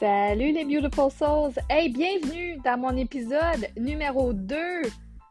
Salut 0.00 0.52
les 0.52 0.64
Beautiful 0.64 1.10
Souls! 1.10 1.62
Hey, 1.68 1.90
bienvenue 1.90 2.56
dans 2.64 2.78
mon 2.78 2.96
épisode 2.96 3.68
numéro 3.76 4.32
2 4.32 4.56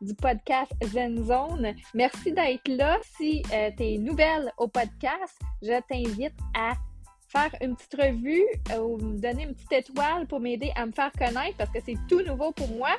du 0.02 0.14
podcast 0.14 0.72
Zen 0.84 1.26
Zone. 1.26 1.74
Merci 1.96 2.32
d'être 2.32 2.68
là. 2.68 3.00
Si 3.18 3.42
euh, 3.52 3.72
tu 3.76 3.84
es 3.84 3.98
nouvelle 3.98 4.54
au 4.60 4.68
podcast, 4.68 5.42
je 5.64 5.82
t'invite 5.90 6.36
à 6.56 6.74
faire 7.30 7.50
une 7.62 7.76
petite 7.76 7.96
revue 7.96 8.46
euh, 8.72 8.80
ou 8.80 8.98
me 8.98 9.18
donner 9.18 9.46
une 9.46 9.56
petite 9.56 9.90
étoile 9.90 10.28
pour 10.28 10.40
m'aider 10.40 10.72
à 10.76 10.86
me 10.86 10.92
faire 10.92 11.12
connaître 11.14 11.58
parce 11.58 11.72
que 11.72 11.80
c'est 11.84 11.98
tout 12.08 12.22
nouveau 12.22 12.52
pour 12.52 12.70
moi. 12.70 12.96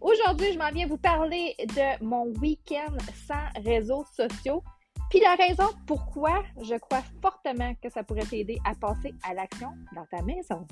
Aujourd'hui, 0.00 0.54
je 0.54 0.58
m'en 0.58 0.70
viens 0.70 0.86
vous 0.86 0.96
parler 0.96 1.54
de 1.58 2.02
mon 2.02 2.28
week-end 2.40 2.96
sans 3.28 3.62
réseaux 3.62 4.06
sociaux. 4.16 4.62
Puis 5.10 5.20
la 5.20 5.34
raison 5.34 5.68
pourquoi 5.86 6.44
je 6.62 6.76
crois 6.76 7.02
fortement 7.20 7.74
que 7.82 7.90
ça 7.90 8.04
pourrait 8.04 8.24
t'aider 8.24 8.58
à 8.64 8.74
passer 8.74 9.12
à 9.22 9.34
l'action 9.34 9.68
dans 9.94 10.06
ta 10.06 10.22
maison. 10.22 10.66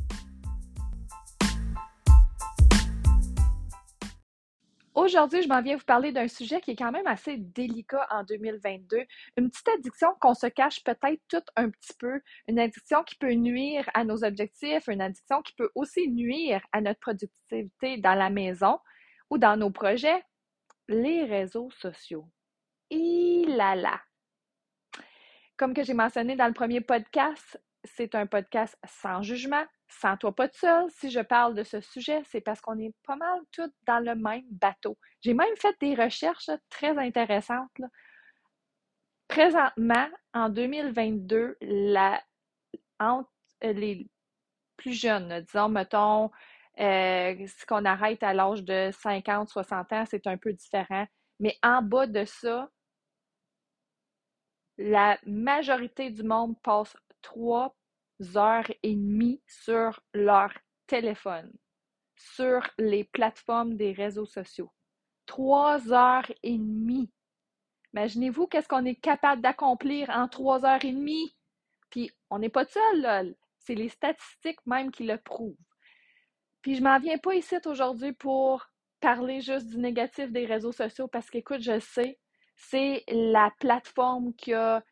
Aujourd'hui, 4.99 5.43
je 5.43 5.49
m'en 5.49 5.63
viens 5.63 5.77
vous 5.77 5.85
parler 5.85 6.11
d'un 6.11 6.27
sujet 6.27 6.61
qui 6.61 6.73
est 6.73 6.77
quand 6.77 6.91
même 6.91 7.07
assez 7.07 7.37
délicat 7.37 8.05
en 8.11 8.25
2022. 8.25 9.05
Une 9.37 9.49
petite 9.49 9.69
addiction 9.69 10.09
qu'on 10.21 10.35
se 10.35 10.49
cache 10.49 10.83
peut-être 10.83 11.23
tout 11.29 11.45
un 11.55 11.71
petit 11.71 11.95
peu. 11.97 12.21
Une 12.49 12.59
addiction 12.59 13.05
qui 13.05 13.15
peut 13.15 13.31
nuire 13.31 13.89
à 13.95 14.03
nos 14.03 14.25
objectifs, 14.25 14.89
une 14.89 15.01
addiction 15.01 15.41
qui 15.43 15.53
peut 15.53 15.71
aussi 15.77 16.09
nuire 16.09 16.61
à 16.73 16.81
notre 16.81 16.99
productivité 16.99 17.99
dans 17.99 18.17
la 18.17 18.29
maison 18.29 18.81
ou 19.31 19.39
dans 19.39 19.57
nos 19.57 19.71
projets. 19.71 20.21
Les 20.89 21.23
réseaux 21.23 21.71
sociaux. 21.79 22.29
Il 22.91 23.55
là 23.55 23.77
là. 23.77 24.01
Comme 25.57 25.75
que 25.75 25.85
j'ai 25.85 25.95
mentionné 25.95 26.35
dans 26.35 26.49
le 26.49 26.55
premier 26.55 26.81
podcast, 26.81 27.63
c'est 27.85 28.17
un 28.17 28.27
podcast 28.27 28.77
sans 28.85 29.23
jugement, 29.23 29.65
Sens-toi 29.89 30.35
pas 30.35 30.49
de 30.49 30.55
seul. 30.55 30.91
Si 30.91 31.11
je 31.11 31.21
parle 31.21 31.55
de 31.55 31.65
ce 31.65 31.81
sujet, 31.81 32.23
c'est 32.31 32.41
parce 32.41 32.61
qu'on 32.61 32.79
est 32.79 32.95
pas 33.07 33.17
mal 33.17 33.41
tous 33.53 33.71
dans 33.87 33.99
le 34.01 34.15
même 34.15 34.45
bateau. 34.51 34.99
J'ai 35.23 35.35
même 35.35 35.57
fait 35.57 35.75
des 35.81 35.95
recherches 35.95 36.51
très 36.69 36.97
intéressantes. 36.99 37.81
Présentement, 39.29 40.09
en 40.35 40.49
2022, 40.49 41.57
la, 41.61 42.23
entre 43.01 43.31
les 43.63 44.09
plus 44.77 44.93
jeunes, 44.93 45.41
disons, 45.41 45.69
mettons, 45.69 46.31
euh, 46.81 47.35
si 47.47 47.67
qu'on 47.67 47.85
arrête 47.85 48.23
à 48.23 48.33
l'âge 48.35 48.63
de 48.65 48.91
50, 48.93 49.49
60 49.49 49.93
ans, 49.93 50.05
c'est 50.09 50.27
un 50.27 50.37
peu 50.37 50.53
différent. 50.53 51.07
Mais 51.41 51.59
en 51.63 51.83
bas 51.83 52.07
de 52.07 52.25
ça, 52.25 52.71
la 54.79 55.19
majorité 55.27 56.11
du 56.11 56.23
monde 56.23 56.61
passe 56.63 56.97
trois 57.23 57.77
heures 58.37 58.71
et 58.83 58.95
demie 58.95 59.41
sur 59.47 60.01
leur 60.15 60.53
téléphone, 60.87 61.53
sur 62.17 62.63
les 62.79 63.05
plateformes 63.05 63.77
des 63.77 63.93
réseaux 63.93 64.27
sociaux. 64.27 64.73
Trois 65.27 65.93
heures 65.93 66.31
et 66.43 66.57
demie. 66.57 67.11
Imaginez-vous 67.93 68.47
qu'est-ce 68.47 68.69
qu'on 68.69 68.85
est 68.85 69.01
capable 69.01 69.43
d'accomplir 69.43 70.11
en 70.11 70.29
trois 70.29 70.65
heures 70.65 70.85
et 70.85 70.93
demie? 70.93 71.35
Puis 71.91 72.11
on 72.31 72.39
n'est 72.39 72.49
pas 72.49 72.65
seul, 72.65 73.01
là. 73.01 73.25
C'est 73.59 73.75
les 73.75 73.89
statistiques 73.89 74.65
même 74.67 74.91
qui 74.91 75.05
le 75.05 75.19
prouvent. 75.19 75.57
Puis 76.63 76.77
je 76.77 76.83
m'en 76.83 76.99
viens 76.99 77.19
pas 77.19 77.35
ici 77.35 77.57
aujourd'hui 77.67 78.13
pour 78.13 78.67
parler 79.01 79.41
juste 79.41 79.69
du 79.69 79.79
négatif 79.79 80.31
des 80.33 80.47
réseaux 80.47 80.73
sociaux 80.73 81.09
parce 81.09 81.31
qu'écoute, 81.31 81.61
je 81.61 81.79
sais, 81.79 82.19
c'est 82.57 83.05
la 83.09 83.53
plateforme 83.61 84.35
qui 84.35 84.53
a 84.53 84.83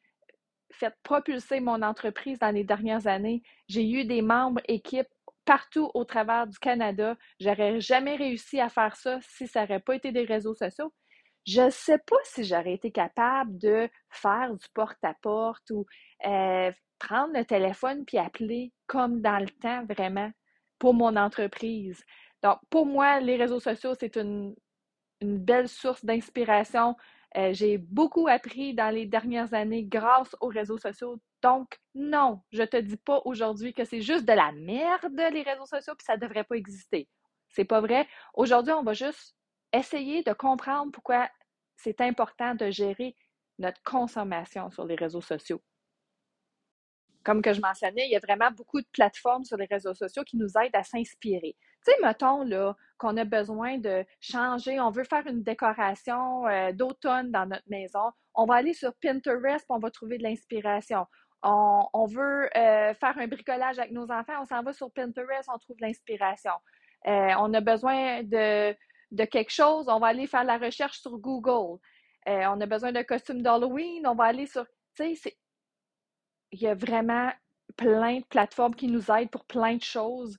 fait 0.77 0.94
propulser 1.02 1.60
mon 1.60 1.82
entreprise 1.82 2.38
dans 2.38 2.50
les 2.50 2.64
dernières 2.64 3.06
années. 3.06 3.42
J'ai 3.69 3.88
eu 3.88 4.05
des 4.05 4.22
membres 4.22 4.60
équipes 4.69 5.08
partout 5.44 5.91
au 5.94 6.05
travers 6.05 6.46
du 6.46 6.58
Canada. 6.58 7.17
J'aurais 7.40 7.80
jamais 7.80 8.17
réussi 8.17 8.61
à 8.61 8.68
faire 8.68 8.96
ça 8.96 9.18
si 9.23 9.46
ça 9.46 9.62
n'aurait 9.62 9.80
pas 9.80 9.95
été 9.95 10.12
des 10.12 10.24
réseaux 10.24 10.55
sociaux. 10.55 10.92
Je 11.46 11.62
ne 11.62 11.70
sais 11.70 11.98
pas 11.98 12.17
si 12.24 12.45
j'aurais 12.45 12.74
été 12.74 12.90
capable 12.90 13.56
de 13.58 13.89
faire 14.11 14.52
du 14.52 14.67
porte-à-porte 14.74 15.70
ou 15.70 15.86
euh, 16.27 16.73
prendre 16.98 17.33
le 17.34 17.45
téléphone 17.45 18.05
puis 18.05 18.18
appeler 18.18 18.72
comme 18.86 19.20
dans 19.20 19.39
le 19.39 19.48
temps 19.48 19.84
vraiment 19.86 20.30
pour 20.78 20.92
mon 20.92 21.17
entreprise. 21.17 22.02
Donc, 22.42 22.58
pour 22.68 22.84
moi, 22.84 23.20
les 23.20 23.36
réseaux 23.36 23.61
sociaux, 23.61 23.95
c'est 23.98 24.17
une, 24.17 24.55
une 25.20 25.39
belle 25.39 25.68
source 25.68 26.05
d'inspiration. 26.05 26.96
Euh, 27.37 27.53
j'ai 27.53 27.79
beaucoup 27.79 28.29
appris 28.29 28.73
dans 28.75 28.95
les 28.95 29.07
dernières 29.07 29.53
années 29.53 29.85
grâce 29.85 30.35
aux 30.41 30.48
réseaux 30.48 30.79
sociaux. 30.79 31.20
Donc, 31.42 31.79
non, 31.95 32.41
je 32.51 32.63
te 32.63 32.77
dis 32.77 32.97
pas 32.97 33.20
aujourd'hui 33.25 33.75
que 33.75 33.85
c'est 33.85 34.01
juste 34.01 34.25
de 34.25 34.33
la 34.33 34.53
merde, 34.53 35.13
les 35.33 35.42
réseaux 35.42 35.67
sociaux, 35.67 35.95
puis 35.97 36.05
ça 36.05 36.17
devrait 36.17 36.45
pas 36.45 36.57
exister. 36.57 37.09
C'est 37.51 37.64
pas 37.64 37.81
vrai. 37.81 38.07
Aujourd'hui, 38.35 38.73
on 38.73 38.83
va 38.83 38.95
juste 38.95 39.37
essayer 39.73 40.23
de 40.23 40.33
comprendre 40.33 40.92
pourquoi 40.92 41.29
c'est 41.77 42.01
important 42.01 42.55
de 42.55 42.70
gérer 42.70 43.14
notre 43.58 43.83
consommation 43.83 44.70
sur 44.70 44.87
les 44.87 44.95
réseaux 44.95 45.20
sociaux. 45.20 45.63
Comme 47.23 47.43
que 47.43 47.53
je 47.53 47.61
mentionnais, 47.61 48.07
il 48.07 48.13
y 48.13 48.17
a 48.17 48.20
vraiment 48.20 48.51
beaucoup 48.51 48.81
de 48.81 48.87
plateformes 48.93 49.45
sur 49.45 49.57
les 49.57 49.67
réseaux 49.67 49.95
sociaux 49.95 50.23
qui 50.25 50.37
nous 50.37 50.57
aident 50.58 50.77
à 50.77 50.85
s'inspirer. 50.85 51.57
Tu 51.86 51.92
sais, 51.92 51.98
mettons 52.02 52.42
là, 52.42 52.74
qu'on 52.98 53.17
a 53.17 53.24
besoin 53.24 53.79
de 53.79 54.05
changer, 54.20 54.80
on 54.80 54.91
veut 54.91 55.05
faire 55.05 55.27
une 55.27 55.42
décoration 55.45 56.47
euh, 56.48 56.73
d'automne 56.73 57.30
dans 57.30 57.47
notre 57.47 57.69
maison, 57.69 58.11
on 58.35 58.45
va 58.45 58.57
aller 58.57 58.73
sur 58.73 58.92
Pinterest 59.01 59.64
on 59.69 59.79
va 59.79 59.91
trouver 59.91 60.19
de 60.19 60.25
l'inspiration. 60.25 61.07
On, 61.42 62.07
veut 62.07 62.51
euh, 62.57 62.92
faire 62.95 63.17
un 63.17 63.29
bricolage 63.29 63.79
avec 63.79 63.92
nos 63.92 64.11
enfants, 64.11 64.41
on 64.41 64.46
s'en 64.46 64.63
va 64.63 64.73
sur 64.73 64.91
Pinterest, 64.91 65.48
on 65.48 65.58
trouve 65.58 65.77
de 65.77 65.83
l'inspiration. 65.83 66.51
Euh, 67.07 67.35
on 67.39 67.55
a 67.55 67.61
besoin 67.61 68.25
de, 68.25 68.75
de, 69.13 69.25
quelque 69.27 69.52
chose, 69.52 69.86
on 69.89 70.01
va 70.01 70.08
aller 70.08 70.27
faire 70.27 70.42
la 70.42 70.58
recherche 70.58 70.98
sur 70.98 71.17
Google. 71.19 71.79
on 72.27 72.61
a 72.61 72.67
besoin 72.67 72.91
d'un 72.91 73.05
costume 73.05 73.42
d'Halloween, 73.42 74.08
on 74.08 74.17
va 74.17 74.25
aller 74.25 74.46
sur. 74.46 74.67
Tu 74.96 75.14
sais, 75.14 75.36
il 76.51 76.61
y 76.61 76.67
a 76.67 76.75
vraiment 76.75 77.30
plein 77.77 78.19
de 78.19 78.25
plateformes 78.25 78.75
qui 78.75 78.89
nous 78.89 79.08
aident 79.13 79.30
pour 79.30 79.45
plein 79.45 79.77
de 79.77 79.83
choses. 79.83 80.36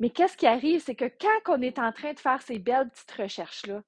Mais 0.00 0.10
qu'est-ce 0.10 0.36
qui 0.36 0.46
arrive, 0.46 0.82
c'est 0.82 0.96
que 0.96 1.04
quand 1.20 1.56
on 1.58 1.62
est 1.62 1.78
en 1.78 1.92
train 1.92 2.14
de 2.14 2.18
faire 2.18 2.40
ces 2.42 2.58
belles 2.58 2.88
petites 2.88 3.12
recherches-là, 3.12 3.82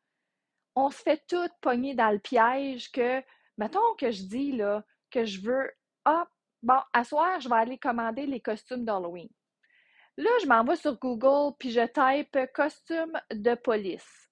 on 0.77 0.91
se 0.91 1.03
fait 1.03 1.23
tout 1.27 1.49
pogner 1.61 1.95
dans 1.95 2.11
le 2.11 2.19
piège 2.19 2.93
que, 2.93 3.23
mettons 3.57 3.95
que 3.99 4.11
je 4.11 4.23
dis 4.25 4.53
là, 4.53 4.85
que 5.11 5.25
je 5.25 5.41
veux, 5.41 5.71
ah, 6.05 6.27
bon, 6.63 6.79
à 6.93 7.05
soir, 7.05 7.41
je 7.41 7.49
vais 7.49 7.57
aller 7.57 7.79
commander 7.79 8.27
les 8.27 8.41
costumes 8.41 8.85
d'Halloween. 8.85 9.29
Là, 10.19 10.31
je 10.43 10.47
m'en 10.47 10.77
sur 10.77 10.99
Google, 10.99 11.57
puis 11.59 11.71
je 11.71 11.81
type 11.81 12.39
costume 12.53 13.19
de 13.33 13.55
police. 13.55 14.31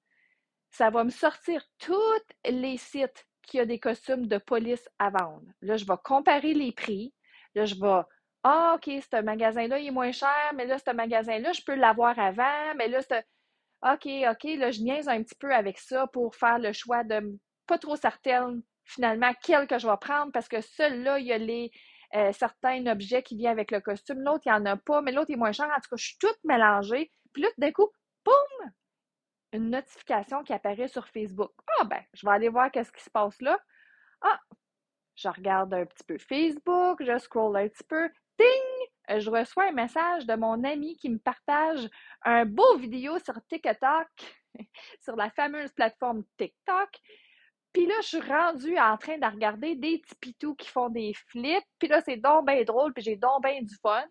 Ça 0.71 0.91
va 0.91 1.03
me 1.05 1.11
sortir 1.11 1.65
tous 1.79 2.23
les 2.45 2.77
sites 2.77 3.27
qui 3.43 3.61
ont 3.61 3.67
des 3.67 3.81
costumes 3.81 4.27
de 4.27 4.37
police 4.37 4.87
à 4.99 5.09
vendre. 5.09 5.47
Là, 5.63 5.79
je 5.79 5.87
vais 5.87 5.97
comparer 6.05 6.53
les 6.53 6.73
prix. 6.73 7.15
Là, 7.55 7.65
je 7.65 7.75
vais 7.75 8.03
ah, 8.43 8.77
OK, 8.77 8.91
ce 9.03 9.23
magasin-là, 9.23 9.79
il 9.79 9.89
est 9.89 9.91
moins 9.91 10.13
cher, 10.13 10.53
mais 10.55 10.65
là, 10.65 10.79
ce 10.79 10.91
magasin-là, 10.91 11.53
je 11.53 11.63
peux 11.63 11.75
l'avoir 11.75 12.19
avant, 12.19 12.75
mais 12.77 12.89
là, 12.89 13.01
c'est. 13.03 13.25
OK, 13.83 14.07
OK, 14.31 14.59
là, 14.59 14.71
je 14.71 14.81
niaise 14.81 15.09
un 15.09 15.23
petit 15.23 15.35
peu 15.35 15.55
avec 15.55 15.79
ça 15.79 16.07
pour 16.09 16.35
faire 16.37 16.59
le 16.59 16.73
choix 16.73 17.05
de 17.05 17.39
pas 17.67 17.79
trop 17.79 17.97
certaine, 17.97 18.63
finalement, 18.85 19.33
quel 19.43 19.67
que 19.67 19.79
je 19.79 19.87
vais 19.87 19.97
prendre, 20.01 20.33
parce 20.33 20.49
que 20.49 20.61
celui-là, 20.61 21.19
il 21.19 21.27
y 21.27 21.33
a. 21.33 21.69
Euh, 22.13 22.33
certains 22.33 22.85
objets 22.87 23.23
qui 23.23 23.37
viennent 23.37 23.53
avec 23.53 23.71
le 23.71 23.81
costume, 23.81 24.21
l'autre, 24.23 24.43
il 24.47 24.49
n'y 24.49 24.57
en 24.57 24.67
a 24.67 24.77
pas, 24.77 25.01
mais 25.01 25.13
l'autre 25.13 25.31
est 25.31 25.37
moins 25.37 25.53
cher. 25.53 25.67
En 25.67 25.81
tout 25.81 25.91
cas, 25.91 25.97
je 25.97 26.07
suis 26.07 26.19
toute 26.19 26.39
mélangée. 26.43 27.13
Puis 27.33 27.43
là, 27.43 27.49
d'un 27.57 27.71
coup, 27.71 27.89
boum! 28.25 28.71
Une 29.53 29.71
notification 29.71 30.43
qui 30.43 30.53
apparaît 30.53 30.89
sur 30.89 31.07
Facebook. 31.07 31.53
Ah, 31.79 31.85
ben, 31.85 32.03
je 32.15 32.27
vais 32.27 32.33
aller 32.33 32.49
voir 32.49 32.71
qu'est-ce 32.73 32.91
qui 32.91 33.03
se 33.03 33.11
passe 33.11 33.41
là. 33.41 33.57
Ah, 34.23 34.41
je 35.15 35.29
regarde 35.29 35.73
un 35.75 35.85
petit 35.85 36.05
peu 36.05 36.19
Facebook, 36.19 37.03
je 37.05 37.19
scroll 37.19 37.57
un 37.57 37.69
petit 37.69 37.85
peu. 37.85 38.09
Euh, 39.11 39.21
je 39.21 39.31
reçois 39.31 39.69
un 39.69 39.73
message 39.73 40.27
de 40.27 40.35
mon 40.35 40.63
ami 40.65 40.97
qui 40.97 41.09
me 41.09 41.19
partage 41.19 41.89
un 42.23 42.45
beau 42.45 42.77
vidéo 42.77 43.19
sur 43.19 43.35
TikTok, 43.49 44.09
sur 45.01 45.17
la 45.17 45.31
fameuse 45.31 45.73
plateforme 45.73 46.23
TikTok. 46.39 46.89
Puis 47.73 47.87
là, 47.87 47.95
je 48.03 48.07
suis 48.09 48.21
rendue 48.21 48.79
en 48.79 48.97
train 48.97 49.19
de 49.19 49.27
regarder 49.27 49.77
des 49.77 49.99
petits 49.99 50.37
qui 50.59 50.69
font 50.69 50.89
des 50.89 51.15
flips. 51.29 51.65
Puis 51.79 51.89
là, 51.89 52.01
c'est 52.01 52.17
donc 52.17 52.47
drôle, 52.67 52.93
puis 52.93 53.03
j'ai 53.03 53.17
donc 53.17 53.45
du 53.63 53.77
fun. 53.77 54.05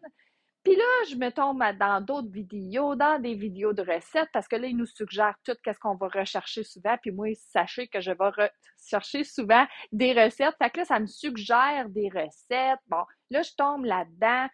Puis 0.69 0.77
là, 0.77 1.03
je 1.09 1.15
me 1.15 1.31
tombe 1.31 1.63
dans 1.79 1.99
d'autres 1.99 2.29
vidéos, 2.29 2.93
dans 2.93 3.19
des 3.19 3.33
vidéos 3.33 3.73
de 3.73 3.81
recettes, 3.81 4.29
parce 4.31 4.47
que 4.47 4.55
là, 4.55 4.67
ils 4.67 4.77
nous 4.77 4.85
suggèrent 4.85 5.33
tout 5.43 5.55
qu'est-ce 5.63 5.79
qu'on 5.79 5.95
va 5.95 6.09
rechercher 6.09 6.63
souvent. 6.63 6.95
Puis 7.01 7.09
moi, 7.09 7.33
sachez 7.33 7.87
que 7.87 8.01
je 8.01 8.11
vais 8.11 8.49
rechercher 8.77 9.23
souvent 9.23 9.65
des 9.91 10.13
recettes. 10.13 10.53
Fait 10.61 10.69
que 10.69 10.77
là, 10.77 10.85
ça 10.85 10.99
me 10.99 11.07
suggère 11.07 11.89
des 11.89 12.09
recettes. 12.09 12.79
Bon, 12.85 13.03
là, 13.31 13.41
je 13.41 13.49
tombe 13.57 13.83
là-dedans. 13.83 14.47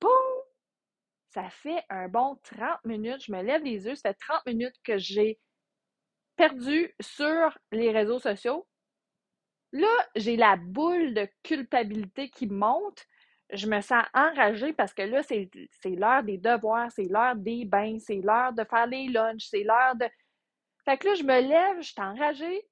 Boum! 0.00 0.12
Ça 1.30 1.50
fait 1.50 1.82
un 1.90 2.06
bon 2.06 2.38
30 2.44 2.84
minutes. 2.84 3.24
Je 3.24 3.32
me 3.32 3.42
lève 3.42 3.64
les 3.64 3.86
yeux. 3.86 3.96
Ça 3.96 4.10
fait 4.10 4.18
30 4.20 4.46
minutes 4.46 4.76
que 4.84 4.98
j'ai 4.98 5.40
perdu 6.36 6.94
sur 7.00 7.58
les 7.72 7.90
réseaux 7.90 8.20
sociaux. 8.20 8.68
Là, 9.72 10.08
j'ai 10.14 10.36
la 10.36 10.54
boule 10.54 11.12
de 11.12 11.28
culpabilité 11.42 12.30
qui 12.30 12.46
monte 12.46 13.04
je 13.52 13.66
me 13.66 13.80
sens 13.80 14.04
enragée 14.14 14.72
parce 14.72 14.94
que 14.94 15.02
là, 15.02 15.22
c'est 15.22 15.50
l'heure 15.84 16.22
des 16.22 16.38
devoirs, 16.38 16.90
c'est 16.92 17.08
l'heure 17.08 17.36
des 17.36 17.64
bains, 17.64 17.98
c'est 17.98 18.20
l'heure 18.20 18.52
de 18.52 18.64
faire 18.64 18.86
les 18.86 19.08
lunchs, 19.08 19.46
c'est 19.50 19.62
l'heure 19.62 19.94
de. 19.96 20.06
Fait 20.84 20.96
que 20.96 21.08
là, 21.08 21.14
je 21.14 21.22
me 21.22 21.40
lève, 21.40 21.80
je 21.80 21.88
suis 21.88 22.00
enragée, 22.00 22.66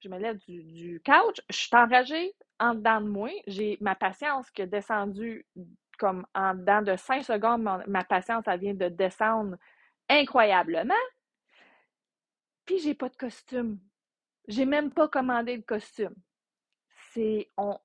je 0.00 0.08
me 0.08 0.18
lève 0.18 0.38
du, 0.38 1.00
couch, 1.04 1.40
je 1.48 1.56
suis 1.56 1.76
enragée 1.76 2.32
en 2.58 2.74
dedans 2.74 3.00
de 3.00 3.08
moi. 3.08 3.30
J'ai 3.46 3.76
ma 3.80 3.94
patience 3.94 4.50
qui 4.50 4.62
a 4.62 4.66
descendu 4.66 5.46
comme 5.98 6.26
en 6.34 6.54
dedans 6.54 6.80
de 6.80 6.96
cinq 6.96 7.22
secondes, 7.24 7.62
ma, 7.86 8.04
patience, 8.04 8.44
elle 8.46 8.60
vient 8.60 8.74
de 8.74 8.88
descendre 8.88 9.56
incroyablement. 10.08 10.94
Puis 12.64 12.78
j'ai 12.78 12.94
pas 12.94 13.10
de 13.10 13.16
costume. 13.16 13.78
J'ai 14.48 14.64
même 14.64 14.90
pas 14.90 15.08
commandé 15.08 15.58
de 15.58 15.62
costume. 15.62 16.14
C'est 17.12 17.50
on 17.56 17.78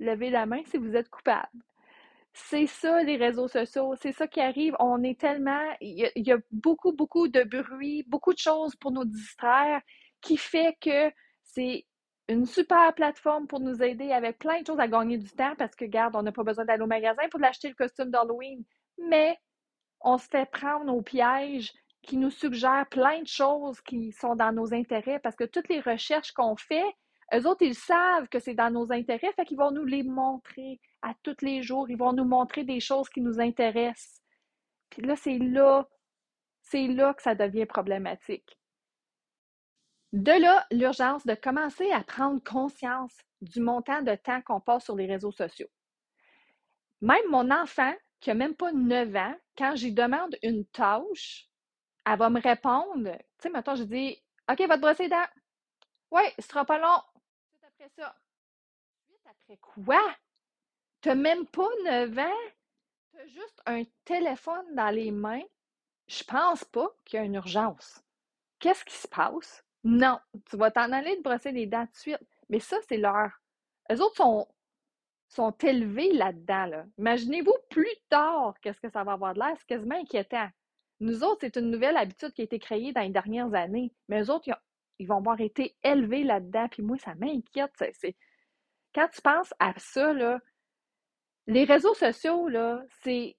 levez 0.00 0.30
la 0.30 0.46
main 0.46 0.62
si 0.66 0.76
vous 0.78 0.96
êtes 0.96 1.08
coupable. 1.08 1.48
C'est 2.32 2.66
ça, 2.66 3.02
les 3.04 3.16
réseaux 3.16 3.46
sociaux. 3.46 3.94
C'est 4.00 4.12
ça 4.12 4.26
qui 4.26 4.40
arrive. 4.40 4.74
On 4.80 5.02
est 5.04 5.18
tellement. 5.18 5.62
Il 5.80 6.10
y, 6.16 6.32
a, 6.32 6.38
beaucoup, 6.50 6.92
beaucoup 6.92 7.28
de 7.28 7.44
bruit, 7.44 8.04
beaucoup 8.08 8.32
de 8.32 8.38
choses 8.38 8.74
pour 8.76 8.90
nous 8.90 9.04
distraire 9.04 9.80
qui 10.20 10.36
fait 10.36 10.76
que 10.80 11.12
c'est 11.44 11.86
une 12.28 12.46
super 12.46 12.92
plateforme 12.94 13.46
pour 13.46 13.60
nous 13.60 13.82
aider 13.82 14.10
avec 14.10 14.38
plein 14.38 14.60
de 14.62 14.66
choses 14.66 14.80
à 14.80 14.88
gagner 14.88 15.18
du 15.18 15.30
temps 15.30 15.54
parce 15.56 15.76
que, 15.76 15.84
regarde, 15.84 16.16
on 16.16 16.22
n'a 16.22 16.32
pas 16.32 16.42
besoin 16.42 16.64
d'aller 16.64 16.82
au 16.82 16.88
magasin 16.88 17.22
pour 17.30 17.38
l'acheter 17.38 17.68
le 17.68 17.74
costume 17.74 18.10
d'Halloween. 18.10 18.64
Mais 18.98 19.38
on 20.00 20.18
se 20.18 20.26
fait 20.28 20.50
prendre 20.50 20.92
au 20.92 21.02
piège 21.02 21.72
qui 22.02 22.16
nous 22.16 22.30
suggère 22.30 22.86
plein 22.90 23.22
de 23.22 23.28
choses 23.28 23.80
qui 23.80 24.10
sont 24.12 24.34
dans 24.34 24.52
nos 24.52 24.74
intérêts 24.74 25.20
parce 25.20 25.36
que 25.36 25.44
toutes 25.44 25.68
les 25.68 25.80
recherches 25.80 26.32
qu'on 26.32 26.56
fait, 26.56 26.84
eux 27.32 27.46
autres, 27.46 27.62
ils 27.62 27.74
savent 27.74 28.28
que 28.28 28.38
c'est 28.38 28.54
dans 28.54 28.70
nos 28.70 28.92
intérêts, 28.92 29.32
fait 29.32 29.44
qu'ils 29.44 29.56
vont 29.56 29.70
nous 29.70 29.84
les 29.84 30.02
montrer 30.02 30.80
à 31.02 31.14
tous 31.22 31.36
les 31.42 31.62
jours. 31.62 31.88
Ils 31.88 31.96
vont 31.96 32.12
nous 32.12 32.24
montrer 32.24 32.64
des 32.64 32.80
choses 32.80 33.08
qui 33.08 33.20
nous 33.20 33.40
intéressent. 33.40 34.22
Puis 34.90 35.02
là, 35.02 35.16
c'est 35.16 35.38
là, 35.38 35.88
c'est 36.62 36.86
là 36.86 37.14
que 37.14 37.22
ça 37.22 37.34
devient 37.34 37.66
problématique. 37.66 38.58
De 40.12 40.32
là, 40.32 40.64
l'urgence 40.70 41.26
de 41.26 41.34
commencer 41.34 41.90
à 41.90 42.04
prendre 42.04 42.42
conscience 42.44 43.16
du 43.40 43.60
montant 43.60 44.02
de 44.02 44.14
temps 44.14 44.42
qu'on 44.42 44.60
passe 44.60 44.84
sur 44.84 44.94
les 44.94 45.06
réseaux 45.06 45.32
sociaux. 45.32 45.68
Même 47.00 47.28
mon 47.30 47.50
enfant, 47.50 47.92
qui 48.20 48.30
n'a 48.30 48.34
même 48.34 48.54
pas 48.54 48.72
9 48.72 49.16
ans, 49.16 49.36
quand 49.58 49.74
j'y 49.74 49.92
demande 49.92 50.36
une 50.42 50.64
tâche, 50.66 51.48
elle 52.06 52.18
va 52.18 52.30
me 52.30 52.40
répondre. 52.40 53.10
Tu 53.12 53.24
sais, 53.42 53.50
maintenant, 53.50 53.74
je 53.74 53.82
dis 53.82 54.16
OK, 54.50 54.60
va 54.66 54.76
te 54.76 54.80
brosser 54.80 55.04
les 55.04 55.08
dents. 55.10 55.26
Oui, 56.10 56.22
ce 56.38 56.46
sera 56.46 56.64
pas 56.64 56.78
long 56.78 57.02
ça. 57.96 58.14
après 59.26 59.56
quoi? 59.58 60.16
T'as 61.00 61.14
même 61.14 61.46
pas 61.46 61.68
9 61.84 62.18
ans? 62.18 62.50
T'as 63.12 63.26
juste 63.26 63.62
un 63.66 63.84
téléphone 64.04 64.74
dans 64.74 64.90
les 64.90 65.10
mains? 65.10 65.42
Je 66.06 66.22
pense 66.24 66.64
pas 66.64 66.88
qu'il 67.04 67.18
y 67.18 67.22
a 67.22 67.24
une 67.24 67.34
urgence. 67.34 68.02
Qu'est-ce 68.58 68.84
qui 68.84 68.94
se 68.94 69.08
passe? 69.08 69.64
Non, 69.84 70.18
tu 70.48 70.56
vas 70.56 70.70
t'en 70.70 70.92
aller 70.92 71.16
te 71.16 71.22
brosser 71.22 71.52
les 71.52 71.66
dents 71.66 71.84
de 71.84 71.94
suite. 71.94 72.18
Mais 72.48 72.60
ça, 72.60 72.78
c'est 72.88 72.96
l'heure. 72.96 73.40
Les 73.90 74.00
autres 74.00 74.16
sont, 74.16 74.48
sont 75.28 75.52
élevés 75.58 76.12
là-dedans. 76.12 76.66
Là. 76.66 76.86
Imaginez-vous 76.98 77.56
plus 77.68 77.96
tard 78.08 78.54
qu'est-ce 78.60 78.80
que 78.80 78.90
ça 78.90 79.04
va 79.04 79.12
avoir 79.12 79.34
de 79.34 79.40
l'air. 79.40 79.54
C'est 79.58 79.66
quasiment 79.66 80.00
inquiétant. 80.00 80.48
Nous 81.00 81.22
autres, 81.22 81.40
c'est 81.42 81.56
une 81.56 81.70
nouvelle 81.70 81.96
habitude 81.96 82.32
qui 82.32 82.40
a 82.40 82.44
été 82.44 82.58
créée 82.58 82.92
dans 82.92 83.02
les 83.02 83.10
dernières 83.10 83.52
années. 83.54 83.92
Mais 84.08 84.22
eux 84.22 84.30
autres, 84.30 84.48
ils 84.48 84.54
vont 85.00 85.18
avoir 85.18 85.40
été 85.40 85.76
élevés 85.82 86.24
là-dedans. 86.24 86.68
Puis 86.68 86.82
moi, 86.82 86.96
ça 86.98 87.14
m'inquiète. 87.14 87.72
Quand 88.94 89.08
tu 89.08 89.20
penses 89.22 89.52
à 89.58 89.72
ça, 89.76 90.12
là, 90.12 90.40
les 91.46 91.64
réseaux 91.64 91.94
sociaux, 91.94 92.48
c'est, 93.02 93.36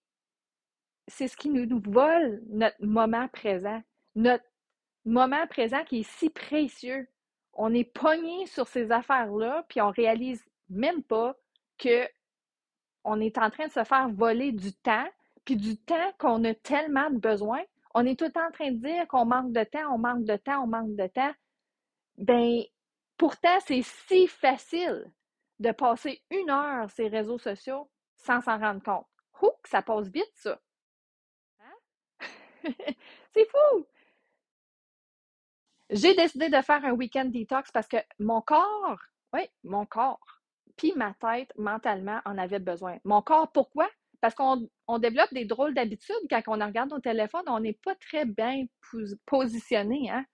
c'est 1.07 1.27
ce 1.27 1.37
qui 1.37 1.49
nous, 1.49 1.65
nous 1.65 1.81
vole 1.85 2.41
notre 2.47 2.83
moment 2.83 3.27
présent. 3.29 3.81
Notre 4.15 4.45
moment 5.05 5.45
présent 5.47 5.83
qui 5.85 5.99
est 5.99 6.09
si 6.09 6.29
précieux. 6.29 7.07
On 7.53 7.73
est 7.73 7.85
pogné 7.85 8.45
sur 8.47 8.67
ces 8.67 8.91
affaires-là, 8.91 9.65
puis 9.69 9.79
on 9.81 9.89
réalise 9.89 10.43
même 10.69 11.03
pas 11.03 11.35
que 11.77 12.07
on 13.03 13.21
est 13.21 13.37
en 13.37 13.49
train 13.51 13.67
de 13.67 13.71
se 13.71 13.83
faire 13.83 14.09
voler 14.09 14.51
du 14.51 14.73
temps, 14.73 15.07
puis 15.45 15.55
du 15.55 15.77
temps 15.77 16.11
qu'on 16.17 16.43
a 16.43 16.53
tellement 16.55 17.09
de 17.11 17.17
besoin. 17.17 17.61
On 17.93 18.05
est 18.05 18.17
tout 18.17 18.25
le 18.25 18.31
temps 18.31 18.47
en 18.47 18.51
train 18.51 18.71
de 18.71 18.77
dire 18.77 19.07
qu'on 19.07 19.25
manque 19.25 19.53
de 19.53 19.63
temps, 19.63 19.93
on 19.93 19.99
manque 19.99 20.25
de 20.25 20.35
temps, 20.35 20.63
on 20.63 20.67
manque 20.67 20.95
de 20.95 21.07
temps. 21.07 21.31
Ben, 22.17 22.63
pourtant, 23.17 23.59
c'est 23.65 23.81
si 23.81 24.27
facile 24.27 25.11
de 25.59 25.71
passer 25.71 26.21
une 26.31 26.49
heure 26.49 26.89
sur 26.91 27.03
les 27.03 27.09
réseaux 27.17 27.37
sociaux 27.39 27.89
sans 28.15 28.41
s'en 28.41 28.57
rendre 28.59 28.83
compte. 28.83 29.07
Ouh, 29.41 29.51
ça 29.65 29.81
passe 29.81 30.07
vite, 30.09 30.31
ça. 30.35 30.59
Hein? 31.59 31.75
c'est 33.33 33.47
fou! 33.49 33.85
J'ai 35.89 36.15
décidé 36.15 36.49
de 36.49 36.61
faire 36.61 36.83
un 36.83 36.93
week-end 36.93 37.25
detox 37.25 37.71
parce 37.71 37.87
que 37.87 37.97
mon 38.19 38.41
corps, 38.41 38.97
oui, 39.33 39.41
mon 39.63 39.85
corps, 39.85 40.41
puis 40.77 40.93
ma 40.95 41.13
tête, 41.13 41.51
mentalement, 41.57 42.21
en 42.25 42.37
avait 42.37 42.59
besoin. 42.59 42.97
Mon 43.03 43.21
corps, 43.21 43.51
pourquoi? 43.51 43.89
Parce 44.19 44.33
qu'on 44.33 44.67
développe 44.99 45.33
des 45.33 45.45
drôles 45.45 45.75
d'habitudes 45.75 46.15
quand 46.29 46.41
on 46.47 46.65
regarde 46.65 46.89
nos 46.89 46.99
téléphones, 46.99 47.43
on 47.47 47.59
n'est 47.59 47.73
pas 47.83 47.95
très 47.95 48.25
bien 48.25 48.65
positionné. 49.25 50.09
Hein? 50.09 50.25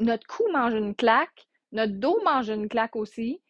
Notre 0.00 0.26
cou 0.26 0.44
mange 0.52 0.74
une 0.74 0.94
claque, 0.94 1.46
notre 1.72 1.92
dos 1.92 2.20
mange 2.24 2.48
une 2.48 2.68
claque 2.68 2.96
aussi. 2.96 3.40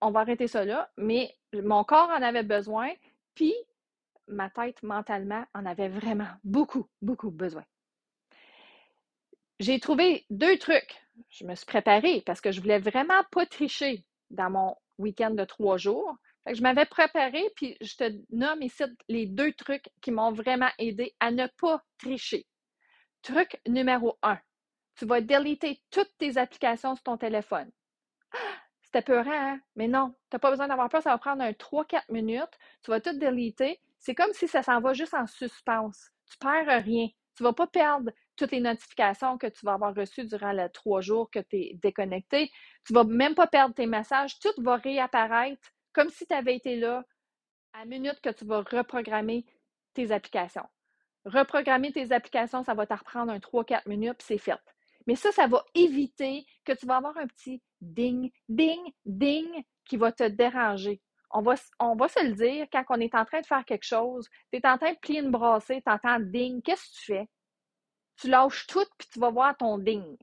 On 0.00 0.10
va 0.10 0.20
arrêter 0.20 0.46
ça 0.46 0.64
là, 0.64 0.90
mais 0.96 1.34
mon 1.52 1.84
corps 1.84 2.10
en 2.10 2.22
avait 2.22 2.42
besoin, 2.42 2.90
puis 3.34 3.54
ma 4.28 4.50
tête 4.50 4.82
mentalement 4.82 5.44
en 5.54 5.66
avait 5.66 5.88
vraiment 5.88 6.28
beaucoup, 6.44 6.86
beaucoup 7.02 7.30
besoin. 7.30 7.64
J'ai 9.60 9.78
trouvé 9.80 10.26
deux 10.30 10.58
trucs. 10.58 11.00
Je 11.30 11.44
me 11.44 11.54
suis 11.54 11.66
préparée 11.66 12.22
parce 12.26 12.40
que 12.40 12.50
je 12.50 12.60
voulais 12.60 12.80
vraiment 12.80 13.22
pas 13.30 13.46
tricher 13.46 14.04
dans 14.30 14.50
mon 14.50 14.76
week-end 14.98 15.30
de 15.30 15.44
trois 15.44 15.76
jours. 15.76 16.16
je 16.46 16.60
m'avais 16.60 16.86
préparée, 16.86 17.50
puis 17.56 17.76
je 17.80 17.96
te 17.96 18.12
nomme 18.30 18.62
ici 18.62 18.84
les 19.08 19.26
deux 19.26 19.52
trucs 19.52 19.88
qui 20.00 20.10
m'ont 20.10 20.32
vraiment 20.32 20.70
aidé 20.78 21.14
à 21.20 21.30
ne 21.30 21.46
pas 21.60 21.82
tricher. 21.98 22.46
Truc 23.22 23.60
numéro 23.66 24.18
un, 24.22 24.38
tu 24.96 25.06
vas 25.06 25.20
déliter 25.20 25.80
toutes 25.90 26.16
tes 26.18 26.36
applications 26.36 26.94
sur 26.94 27.02
ton 27.02 27.16
téléphone. 27.16 27.70
C'était 28.82 29.02
peurant, 29.02 29.30
hein? 29.32 29.60
Mais 29.76 29.88
non, 29.88 30.14
tu 30.30 30.36
n'as 30.36 30.38
pas 30.38 30.50
besoin 30.50 30.68
d'avoir 30.68 30.88
peur, 30.88 31.02
ça 31.02 31.10
va 31.10 31.18
prendre 31.18 31.42
un 31.42 31.52
3-4 31.52 32.02
minutes. 32.10 32.58
Tu 32.82 32.90
vas 32.90 33.00
tout 33.00 33.18
déliter. 33.18 33.80
C'est 33.98 34.14
comme 34.14 34.32
si 34.32 34.46
ça 34.46 34.62
s'en 34.62 34.80
va 34.80 34.92
juste 34.92 35.14
en 35.14 35.26
suspense. 35.26 36.10
Tu 36.30 36.36
perds 36.38 36.84
rien. 36.84 37.08
Tu 37.36 37.42
ne 37.42 37.48
vas 37.48 37.52
pas 37.52 37.66
perdre 37.66 38.10
toutes 38.36 38.52
les 38.52 38.60
notifications 38.60 39.38
que 39.38 39.46
tu 39.48 39.64
vas 39.66 39.74
avoir 39.74 39.94
reçues 39.94 40.24
durant 40.26 40.52
les 40.52 40.68
trois 40.70 41.00
jours 41.00 41.30
que 41.30 41.40
tu 41.40 41.56
es 41.56 41.78
déconnecté. 41.82 42.50
Tu 42.86 42.92
ne 42.92 42.98
vas 42.98 43.04
même 43.04 43.34
pas 43.34 43.46
perdre 43.46 43.74
tes 43.74 43.86
messages. 43.86 44.38
Tout 44.38 44.52
va 44.58 44.76
réapparaître 44.76 45.70
comme 45.92 46.10
si 46.10 46.26
tu 46.26 46.34
avais 46.34 46.56
été 46.56 46.76
là 46.76 47.04
à 47.72 47.80
la 47.80 47.84
minute 47.86 48.20
que 48.20 48.30
tu 48.30 48.44
vas 48.44 48.60
reprogrammer 48.60 49.44
tes 49.94 50.12
applications. 50.12 50.66
Reprogrammer 51.24 51.92
tes 51.92 52.12
applications, 52.12 52.62
ça 52.62 52.74
va 52.74 52.86
te 52.86 52.94
reprendre 52.94 53.32
un 53.32 53.38
3-4 53.38 53.88
minutes, 53.88 54.18
puis 54.18 54.26
c'est 54.26 54.38
fait. 54.38 54.60
Mais 55.06 55.16
ça, 55.16 55.32
ça 55.32 55.46
va 55.46 55.64
éviter 55.74 56.46
que 56.64 56.72
tu 56.72 56.86
vas 56.86 56.96
avoir 56.96 57.16
un 57.18 57.26
petit 57.26 57.62
ding, 57.80 58.30
ding, 58.48 58.80
ding 59.04 59.64
qui 59.84 59.96
va 59.96 60.12
te 60.12 60.24
déranger. 60.24 61.00
On 61.30 61.42
va, 61.42 61.54
on 61.80 61.96
va 61.96 62.08
se 62.08 62.24
le 62.24 62.32
dire, 62.32 62.66
quand 62.72 62.84
on 62.90 63.00
est 63.00 63.14
en 63.14 63.24
train 63.24 63.40
de 63.40 63.46
faire 63.46 63.64
quelque 63.64 63.84
chose, 63.84 64.28
tu 64.52 64.58
es 64.58 64.66
en 64.66 64.78
train 64.78 64.92
de 64.92 64.98
plier 64.98 65.20
une 65.20 65.30
brassée, 65.30 65.82
tu 65.84 65.92
entends 65.92 66.20
ding, 66.20 66.62
qu'est-ce 66.62 66.84
que 66.84 66.96
tu 66.96 67.04
fais? 67.12 67.28
Tu 68.16 68.28
lâches 68.28 68.66
tout, 68.66 68.86
puis 68.96 69.08
tu 69.12 69.18
vas 69.18 69.30
voir 69.30 69.56
ton 69.56 69.78
ding. 69.78 70.16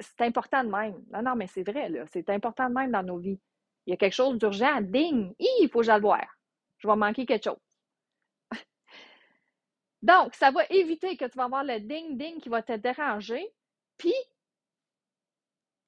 C'est 0.00 0.22
important 0.22 0.64
de 0.64 0.70
même. 0.70 1.04
Non, 1.12 1.22
non, 1.22 1.36
mais 1.36 1.46
c'est 1.46 1.62
vrai, 1.62 1.88
là. 1.88 2.04
C'est 2.12 2.28
important 2.30 2.68
de 2.68 2.74
même 2.74 2.90
dans 2.90 3.02
nos 3.02 3.18
vies. 3.18 3.38
Il 3.86 3.90
y 3.90 3.92
a 3.92 3.96
quelque 3.96 4.14
chose 4.14 4.38
d'urgent, 4.38 4.80
ding, 4.80 5.34
il 5.38 5.68
faut 5.70 5.80
que 5.80 5.84
j'aille 5.84 5.96
le 5.96 6.02
voir. 6.02 6.26
Je 6.78 6.88
vais 6.88 6.96
manquer 6.96 7.24
quelque 7.24 7.44
chose. 7.44 7.65
Donc, 10.06 10.36
ça 10.36 10.52
va 10.52 10.64
éviter 10.70 11.16
que 11.16 11.24
tu 11.24 11.36
vas 11.36 11.46
avoir 11.46 11.64
le 11.64 11.80
ding-ding 11.80 12.40
qui 12.40 12.48
va 12.48 12.62
te 12.62 12.74
déranger. 12.74 13.44
Puis, 13.98 14.14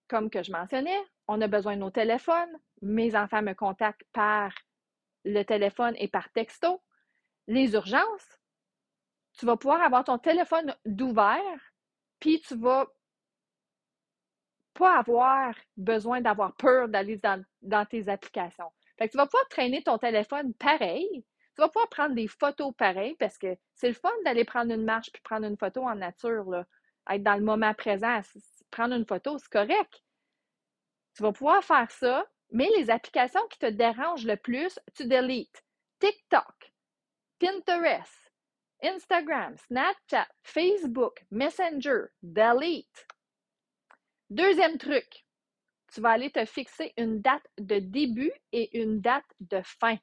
comme 0.09 0.29
que 0.29 0.43
je 0.43 0.51
mentionnais, 0.51 1.01
on 1.29 1.41
a 1.41 1.47
besoin 1.47 1.77
de 1.77 1.83
nos 1.83 1.93
téléphones. 1.93 2.51
Mes 2.83 3.15
enfants 3.15 3.43
me 3.43 3.53
contactent 3.53 4.03
par 4.13 4.53
le 5.25 5.45
téléphone 5.45 5.95
et 5.99 6.09
par 6.09 6.33
texto. 6.33 6.83
Les 7.47 7.75
urgences, 7.75 8.41
tu 9.39 9.47
vas 9.47 9.57
pouvoir 9.57 9.83
avoir 9.83 10.03
ton 10.03 10.19
téléphone 10.19 10.75
d'ouvert, 10.85 11.73
puis 12.19 12.41
tu 12.41 12.57
vas 12.57 12.89
pas 14.75 14.99
avoir 14.99 15.55
besoin 15.77 16.21
d'avoir 16.21 16.57
peur 16.57 16.89
d'aller 16.89 17.21
dans, 17.63 17.87
tes 17.87 18.09
applications. 18.09 18.73
Fait 18.99 19.09
tu 19.09 19.17
vas 19.17 19.27
pouvoir 19.27 19.47
traîner 19.49 19.81
ton 19.81 19.97
téléphone 19.97 20.55
pareil, 20.55 21.25
tu 21.59 21.63
vas 21.63 21.69
pouvoir 21.71 21.89
prendre 21.89 22.15
des 22.15 22.29
photos 22.29 22.73
pareilles 22.79 23.17
parce 23.17 23.37
que 23.37 23.57
c'est 23.75 23.89
le 23.89 23.95
fun 23.95 24.13
d'aller 24.25 24.45
prendre 24.45 24.73
une 24.73 24.85
marche 24.85 25.11
puis 25.11 25.21
prendre 25.23 25.45
une 25.45 25.57
photo 25.57 25.83
en 25.83 25.97
nature, 25.97 26.49
là. 26.49 26.65
être 27.11 27.25
dans 27.25 27.35
le 27.35 27.43
moment 27.43 27.75
présent. 27.75 28.21
Prendre 28.71 28.95
une 28.95 29.05
photo, 29.05 29.39
c'est 29.39 29.51
correct. 29.51 30.05
Tu 31.17 31.25
vas 31.25 31.33
pouvoir 31.33 31.65
faire 31.65 31.91
ça, 31.91 32.25
Mais 32.53 32.69
les 32.77 32.91
applications 32.91 33.45
qui 33.51 33.59
te 33.59 33.67
dérangent 33.67 34.25
le 34.25 34.37
plus, 34.37 34.79
tu 34.95 35.07
deletes. 35.07 35.65
TikTok, 35.99 36.73
Pinterest, 37.41 38.33
Instagram, 38.81 39.57
Snapchat, 39.67 40.29
Facebook, 40.45 41.25
Messenger, 41.33 42.05
delete. 42.23 43.09
Deuxième 44.31 44.79
truc, 44.79 45.27
tu 45.93 46.01
vas 46.01 46.11
aller 46.11 46.31
te 46.31 46.45
fixer 46.45 46.93
une 46.97 47.21
date 47.21 47.49
de 47.59 47.81
début 47.81 48.33
et 48.53 48.81
une 48.81 49.01
date 49.01 49.35
de 49.41 49.61
fin. 49.65 49.99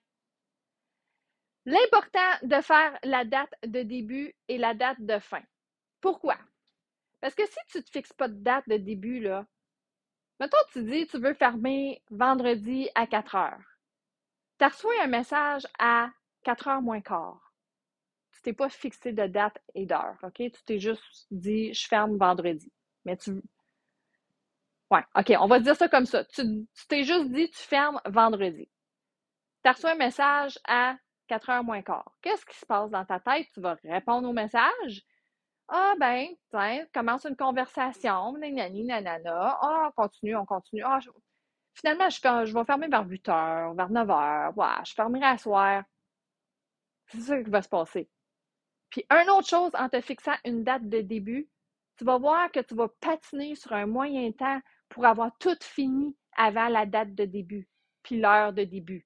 L'important 1.66 2.20
de 2.44 2.62
faire 2.62 2.98
la 3.04 3.26
date 3.26 3.54
de 3.66 3.82
début 3.82 4.36
et 4.48 4.58
la 4.58 4.74
date 4.76 5.02
de 5.02 5.18
fin. 5.18 5.42
Pourquoi? 6.00 6.38
Parce 7.22 7.34
que 7.34 7.46
si 7.48 7.58
tu 7.72 7.78
ne 7.80 7.82
te 7.84 7.90
fixes 7.90 8.14
pas 8.14 8.28
de 8.28 8.36
date 8.36 8.70
de 8.70 8.78
début, 8.78 9.20
là, 9.20 9.48
mettons, 10.40 10.58
tu 10.72 10.84
dis 10.84 11.08
tu 11.08 11.18
veux 11.20 11.34
fermer 11.34 12.04
vendredi 12.12 12.88
à 12.94 13.08
4 13.08 13.36
heures. 13.36 13.78
Tu 14.60 14.66
reçu 14.66 14.88
un 15.02 15.08
message 15.08 15.66
à 15.80 16.12
4 16.44 16.68
heures 16.68 16.82
moins 16.84 17.02
quart. 17.02 17.52
Tu 18.32 18.42
t'es 18.42 18.54
pas 18.54 18.70
fixé 18.70 19.12
de 19.12 19.26
date 19.26 19.58
et 19.74 19.88
d'heure, 19.88 20.18
OK? 20.22 20.36
Tu 20.36 20.64
t'es 20.66 20.78
juste 20.78 21.26
dit 21.32 21.74
je 21.74 21.88
ferme 21.88 22.18
vendredi. 22.18 22.72
Mais 23.06 23.18
tu. 23.18 23.42
Ouais, 24.92 25.04
OK, 25.16 25.34
on 25.40 25.48
va 25.48 25.60
dire 25.60 25.76
ça 25.76 25.90
comme 25.90 26.06
ça. 26.06 26.24
Tu 26.26 26.44
t'es 26.88 27.04
juste 27.04 27.32
dit 27.32 27.50
tu 27.50 27.64
fermes 27.64 28.00
vendredi. 28.06 28.70
Tu 29.64 29.72
reçu 29.72 29.88
un 29.88 29.96
message 29.96 30.60
à 30.68 30.96
4 31.28 31.50
heures 31.50 31.64
moins 31.64 31.82
quart. 31.82 32.12
Qu'est-ce 32.22 32.46
qui 32.46 32.58
se 32.58 32.66
passe 32.66 32.92
dans 32.92 33.06
ta 33.06 33.20
tête? 33.20 33.48
Tu 33.54 33.62
vas 33.62 33.78
répondre 33.84 34.28
au 34.30 34.34
message? 34.34 35.04
Ah, 35.68 35.96
ben, 36.00 36.28
tiens, 36.52 36.86
commence 36.94 37.26
une 37.26 37.36
conversation, 37.36 38.34
nanana. 38.38 39.58
Ah, 39.62 39.90
on 39.90 39.92
continue, 39.92 40.36
on 40.36 40.46
continue. 40.46 40.84
Ah, 40.84 41.00
Finalement, 41.74 42.10
je, 42.10 42.20
je 42.46 42.54
vais 42.54 42.66
fermer 42.66 42.88
vers 42.88 43.06
8 43.08 43.30
heures, 43.30 43.74
vers 43.74 43.90
9 43.90 44.10
heures. 44.10 44.58
Ouais, 44.58 44.86
je 44.86 44.94
fermerai 44.94 45.26
à 45.26 45.38
soir. 45.38 45.84
C'est 47.08 47.22
ça 47.22 47.42
qui 47.44 47.50
va 47.50 47.62
se 47.62 47.70
passer. 47.70 48.10
Puis, 48.90 49.06
une 49.12 49.30
autre 49.30 49.48
chose, 49.48 49.72
en 49.76 49.90
te 49.90 50.00
fixant 50.02 50.36
une 50.46 50.64
date 50.64 50.88
de 50.90 51.02
début, 51.02 51.50
tu 51.98 52.06
vas 52.06 52.18
voir 52.18 52.52
que 52.52 52.60
tu 52.60 52.76
vas 52.76 52.90
patiner 53.02 53.56
sur 53.56 53.74
un 53.74 53.86
moyen 53.86 54.32
temps 54.32 54.62
pour 54.90 55.06
avoir 55.06 55.36
tout 55.40 55.58
fini 55.62 56.16
avant 56.38 56.68
la 56.68 56.86
date 56.86 57.16
de 57.16 57.26
début, 57.26 57.70
puis 58.04 58.20
l'heure 58.20 58.54
de 58.54 58.64
début 58.64 59.06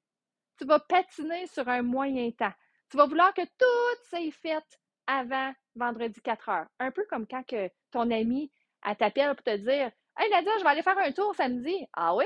tu 0.60 0.66
vas 0.66 0.80
patiner 0.80 1.48
sur 1.48 1.68
un 1.68 1.82
moyen 1.82 2.30
temps. 2.32 2.54
Tu 2.92 2.98
vas 2.98 3.06
vouloir 3.06 3.34
que 3.34 3.46
tout 3.46 4.04
s'est 4.10 4.32
fait 4.32 4.64
avant 5.08 5.54
vendredi 5.76 6.22
4 6.22 6.50
heures. 6.50 6.68
Un 6.80 6.92
peu 6.92 7.06
comme 7.10 7.26
quand 7.26 7.44
que 7.44 7.70
ton 7.92 8.12
ami 8.12 8.52
t'appelle 8.98 9.34
pour 9.36 9.44
te 9.44 9.56
dire 9.56 9.92
Hey 10.18 10.30
Nadia, 10.30 10.52
je 10.58 10.64
vais 10.64 10.70
aller 10.70 10.84
faire 10.84 10.98
un 10.98 11.12
tour 11.12 11.34
samedi. 11.34 11.88
Ah 11.94 12.14
oui? 12.14 12.26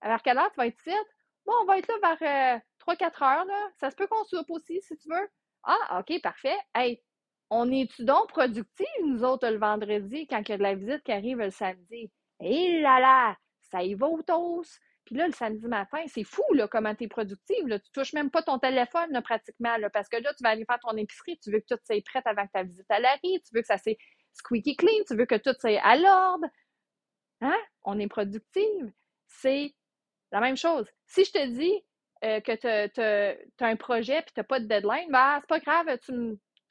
Alors 0.00 0.22
quelle 0.22 0.38
heure 0.38 0.50
tu 0.50 0.56
vas 0.56 0.66
être 0.66 0.80
ici? 0.80 0.96
Bon, 1.44 1.52
on 1.62 1.66
va 1.66 1.78
être 1.78 1.88
là 1.88 2.16
vers 2.18 2.60
3-4 2.86 3.02
euh, 3.02 3.24
heures. 3.24 3.44
Là. 3.44 3.70
Ça 3.76 3.90
se 3.90 3.96
peut 3.96 4.06
qu'on 4.06 4.24
soupe 4.24 4.50
aussi 4.50 4.80
si 4.80 4.96
tu 4.96 5.08
veux. 5.08 5.28
Ah, 5.62 6.00
OK, 6.00 6.20
parfait. 6.22 6.56
Hey, 6.74 7.02
on 7.50 7.70
est-tu 7.70 8.04
donc 8.04 8.28
productifs, 8.28 8.86
nous 9.04 9.22
autres, 9.22 9.48
le 9.48 9.58
vendredi, 9.58 10.26
quand 10.26 10.40
il 10.40 10.48
y 10.48 10.52
a 10.54 10.58
de 10.58 10.62
la 10.62 10.74
visite 10.74 11.02
qui 11.02 11.12
arrive 11.12 11.38
le 11.38 11.50
samedi? 11.50 12.10
Hé 12.40 12.80
là 12.80 13.00
là, 13.00 13.36
ça 13.60 13.82
y 13.82 13.94
va 13.94 14.06
au 14.06 14.22
toast. 14.22 14.80
Puis 15.04 15.16
là, 15.16 15.26
le 15.26 15.32
samedi 15.32 15.66
matin, 15.66 16.02
c'est 16.06 16.24
fou 16.24 16.42
là, 16.52 16.68
comment 16.68 16.94
tu 16.94 17.04
es 17.04 17.08
productive. 17.08 17.66
Là. 17.66 17.78
Tu 17.78 17.90
touches 17.92 18.12
même 18.12 18.30
pas 18.30 18.42
ton 18.42 18.58
téléphone 18.58 19.20
pratiquement 19.22 19.76
là, 19.76 19.90
parce 19.90 20.08
que 20.08 20.16
là, 20.16 20.32
tu 20.34 20.42
vas 20.42 20.50
aller 20.50 20.64
faire 20.64 20.78
ton 20.80 20.96
épicerie. 20.96 21.38
Tu 21.42 21.50
veux 21.50 21.60
que 21.60 21.74
tout 21.74 21.80
soit 21.84 22.04
prêt 22.04 22.22
avant 22.24 22.46
que 22.46 22.52
ta 22.52 22.62
visite 22.62 22.90
à 22.90 23.00
l'arrivée. 23.00 23.42
Tu 23.46 23.54
veux 23.54 23.60
que 23.60 23.66
ça 23.66 23.78
soit 23.78 23.96
squeaky 24.32 24.76
clean. 24.76 25.04
Tu 25.08 25.16
veux 25.16 25.26
que 25.26 25.36
tout 25.36 25.54
soit 25.58 25.80
à 25.82 25.96
l'ordre. 25.96 26.46
Hein? 27.40 27.58
On 27.84 27.98
est 27.98 28.08
productive. 28.08 28.92
C'est 29.26 29.74
la 30.32 30.40
même 30.40 30.56
chose. 30.56 30.86
Si 31.06 31.24
je 31.24 31.32
te 31.32 31.46
dis 31.46 31.84
euh, 32.24 32.40
que 32.40 32.52
tu 32.54 33.00
as, 33.00 33.66
un 33.66 33.76
projet 33.76 34.18
et 34.18 34.22
tu 34.22 34.32
n'as 34.36 34.44
pas 34.44 34.60
de 34.60 34.66
deadline, 34.66 35.10
bah, 35.10 35.38
c'est 35.40 35.48
pas 35.48 35.60
grave, 35.60 35.98
tu 36.04 36.12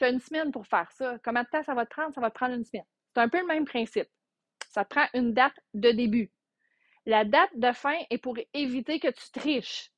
as 0.01 0.09
une 0.09 0.19
semaine 0.19 0.51
pour 0.51 0.67
faire 0.67 0.91
ça. 0.91 1.17
Combien 1.23 1.43
de 1.43 1.49
temps 1.49 1.63
ça 1.63 1.73
va 1.73 1.85
te 1.85 1.91
prendre? 1.93 2.13
Ça 2.13 2.21
va 2.21 2.29
te 2.29 2.35
prendre 2.35 2.55
une 2.55 2.65
semaine. 2.65 2.85
C'est 3.13 3.21
un 3.21 3.29
peu 3.29 3.39
le 3.39 3.47
même 3.47 3.65
principe. 3.65 4.07
Ça 4.69 4.85
te 4.85 4.89
prend 4.89 5.07
une 5.13 5.33
date 5.33 5.59
de 5.73 5.91
début. 5.91 6.31
La 7.05 7.25
date 7.25 7.55
de 7.55 7.71
fin 7.71 7.97
est 8.09 8.17
pour 8.17 8.37
éviter 8.53 8.99
que 8.99 9.07
tu 9.07 9.31
triches. 9.31 9.91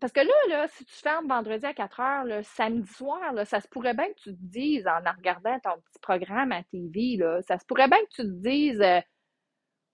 Parce 0.00 0.12
que 0.12 0.20
là, 0.20 0.34
là, 0.48 0.68
si 0.68 0.84
tu 0.84 0.92
fermes 0.92 1.28
vendredi 1.28 1.64
à 1.64 1.72
4 1.72 2.00
heures, 2.00 2.24
le 2.24 2.42
samedi 2.42 2.86
soir, 2.92 3.32
là, 3.32 3.46
ça 3.46 3.60
se 3.60 3.68
pourrait 3.68 3.94
bien 3.94 4.08
que 4.08 4.20
tu 4.20 4.30
te 4.30 4.42
dises, 4.42 4.86
en 4.86 4.98
regardant 4.98 5.58
ton 5.60 5.80
petit 5.80 5.98
programme 6.02 6.52
à 6.52 6.62
TV, 6.64 7.16
là, 7.16 7.40
ça 7.42 7.58
se 7.58 7.64
pourrait 7.64 7.88
bien 7.88 7.98
que 8.04 8.10
tu 8.10 8.22
te 8.22 8.42
dises, 8.42 8.80
euh, 8.82 9.00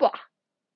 bah, 0.01 0.13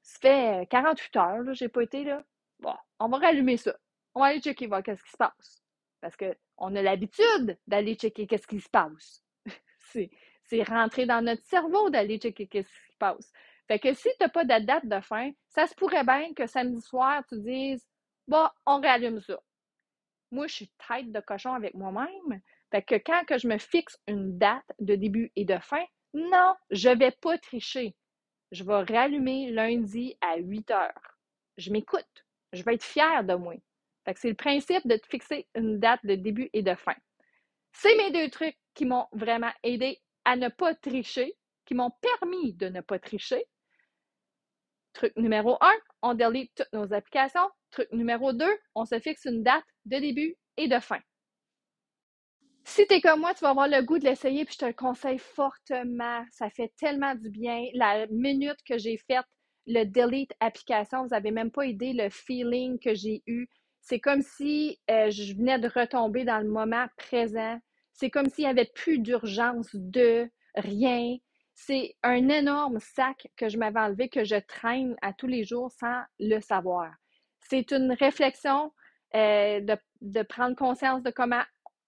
ça 0.02 0.18
fait 0.20 0.68
48 0.70 1.16
heures, 1.16 1.38
là, 1.42 1.52
j'ai 1.54 1.68
pas 1.68 1.82
été 1.82 2.04
là. 2.04 2.22
Bon, 2.60 2.74
on 3.00 3.08
va 3.08 3.18
rallumer 3.18 3.56
ça. 3.56 3.76
On 4.14 4.20
va 4.20 4.26
aller 4.26 4.40
checker 4.40 4.68
voir 4.68 4.82
qu'est-ce 4.82 5.02
qui 5.02 5.10
se 5.10 5.16
passe. 5.16 5.62
Parce 6.00 6.16
qu'on 6.16 6.76
a 6.76 6.82
l'habitude 6.82 7.58
d'aller 7.66 7.96
checker 7.96 8.26
qu'est-ce 8.28 8.46
qui 8.46 8.60
se 8.60 8.68
passe. 8.68 9.22
c'est 10.44 10.62
rentrer 10.62 11.06
dans 11.06 11.22
notre 11.24 11.44
cerveau 11.46 11.90
d'aller 11.90 12.18
checker 12.18 12.46
qu'est-ce 12.46 12.68
qui 12.68 12.92
se 12.92 12.96
passe. 12.98 13.32
Fait 13.68 13.78
que 13.78 13.92
si 13.94 14.08
tu 14.08 14.16
n'as 14.20 14.28
pas 14.28 14.44
de 14.44 14.64
date 14.64 14.86
de 14.86 15.00
fin, 15.00 15.30
ça 15.48 15.66
se 15.66 15.74
pourrait 15.74 16.04
bien 16.04 16.32
que 16.34 16.46
samedi 16.46 16.80
soir, 16.80 17.22
tu 17.28 17.40
dises 17.40 17.84
Bon, 18.28 18.48
on 18.64 18.80
réallume 18.80 19.20
ça. 19.20 19.40
Moi, 20.30 20.46
je 20.46 20.54
suis 20.54 20.70
tête 20.88 21.12
de 21.12 21.20
cochon 21.20 21.52
avec 21.52 21.74
moi-même. 21.74 22.40
Fait 22.70 22.82
que 22.82 22.96
quand 22.96 23.24
que 23.24 23.38
je 23.38 23.46
me 23.46 23.58
fixe 23.58 23.98
une 24.08 24.38
date 24.38 24.64
de 24.80 24.96
début 24.96 25.30
et 25.36 25.44
de 25.44 25.58
fin, 25.58 25.84
non, 26.14 26.54
je 26.70 26.88
ne 26.88 26.96
vais 26.96 27.12
pas 27.12 27.38
tricher. 27.38 27.94
Je 28.52 28.64
vais 28.64 28.82
réallumer 28.82 29.50
lundi 29.50 30.16
à 30.20 30.36
8 30.36 30.70
heures. 30.70 31.16
Je 31.56 31.70
m'écoute. 31.70 32.24
Je 32.52 32.62
vais 32.62 32.74
être 32.74 32.84
fière 32.84 33.24
de 33.24 33.34
moi. 33.34 33.54
Fait 34.04 34.14
que 34.14 34.20
c'est 34.20 34.28
le 34.28 34.34
principe 34.34 34.86
de 34.86 34.96
te 34.96 35.06
fixer 35.06 35.48
une 35.54 35.78
date 35.78 36.04
de 36.04 36.14
début 36.14 36.50
et 36.52 36.62
de 36.62 36.74
fin. 36.74 36.94
C'est 37.72 37.96
mes 37.96 38.12
deux 38.12 38.30
trucs 38.30 38.58
qui 38.74 38.84
m'ont 38.84 39.06
vraiment 39.12 39.52
aidé 39.62 40.00
à 40.24 40.36
ne 40.36 40.48
pas 40.48 40.74
tricher, 40.74 41.36
qui 41.64 41.74
m'ont 41.74 41.92
permis 42.00 42.54
de 42.54 42.68
ne 42.68 42.80
pas 42.80 42.98
tricher 42.98 43.46
Truc 44.96 45.12
numéro 45.18 45.58
1, 45.60 45.70
on 46.00 46.14
delete 46.14 46.50
toutes 46.54 46.72
nos 46.72 46.90
applications. 46.94 47.50
Truc 47.70 47.92
numéro 47.92 48.32
2, 48.32 48.46
on 48.74 48.86
se 48.86 48.98
fixe 48.98 49.26
une 49.26 49.42
date 49.42 49.66
de 49.84 49.98
début 49.98 50.36
et 50.56 50.68
de 50.68 50.78
fin. 50.78 51.00
Si 52.64 52.86
tu 52.86 52.94
es 52.94 53.02
comme 53.02 53.20
moi, 53.20 53.34
tu 53.34 53.40
vas 53.40 53.50
avoir 53.50 53.68
le 53.68 53.82
goût 53.82 53.98
de 53.98 54.04
l'essayer, 54.04 54.46
puis 54.46 54.54
je 54.54 54.58
te 54.60 54.64
le 54.64 54.72
conseille 54.72 55.18
fortement. 55.18 56.24
Ça 56.32 56.48
fait 56.48 56.72
tellement 56.78 57.14
du 57.14 57.28
bien. 57.28 57.66
La 57.74 58.06
minute 58.06 58.56
que 58.66 58.78
j'ai 58.78 58.96
faite 58.96 59.26
le 59.66 59.84
delete 59.84 60.32
application, 60.40 61.02
vous 61.02 61.10
n'avez 61.10 61.30
même 61.30 61.50
pas 61.50 61.66
idée 61.66 61.92
le 61.92 62.08
feeling 62.08 62.78
que 62.78 62.94
j'ai 62.94 63.22
eu. 63.26 63.48
C'est 63.82 64.00
comme 64.00 64.22
si 64.22 64.80
euh, 64.90 65.10
je 65.10 65.34
venais 65.34 65.58
de 65.58 65.68
retomber 65.68 66.24
dans 66.24 66.38
le 66.38 66.48
moment 66.48 66.86
présent. 66.96 67.58
C'est 67.92 68.08
comme 68.08 68.30
s'il 68.30 68.44
n'y 68.44 68.50
avait 68.50 68.70
plus 68.74 68.98
d'urgence 68.98 69.68
de 69.74 70.30
rien 70.54 71.18
c'est 71.56 71.96
un 72.02 72.28
énorme 72.28 72.78
sac 72.78 73.28
que 73.34 73.48
je 73.48 73.56
m'avais 73.58 73.80
enlevé, 73.80 74.08
que 74.08 74.24
je 74.24 74.36
traîne 74.36 74.94
à 75.00 75.12
tous 75.14 75.26
les 75.26 75.44
jours 75.44 75.72
sans 75.72 76.02
le 76.20 76.38
savoir. 76.40 76.92
C'est 77.40 77.72
une 77.72 77.92
réflexion 77.92 78.72
euh, 79.14 79.60
de, 80.02 80.22
prendre 80.22 80.54
conscience 80.54 81.02
de 81.02 81.10
comment 81.10 81.42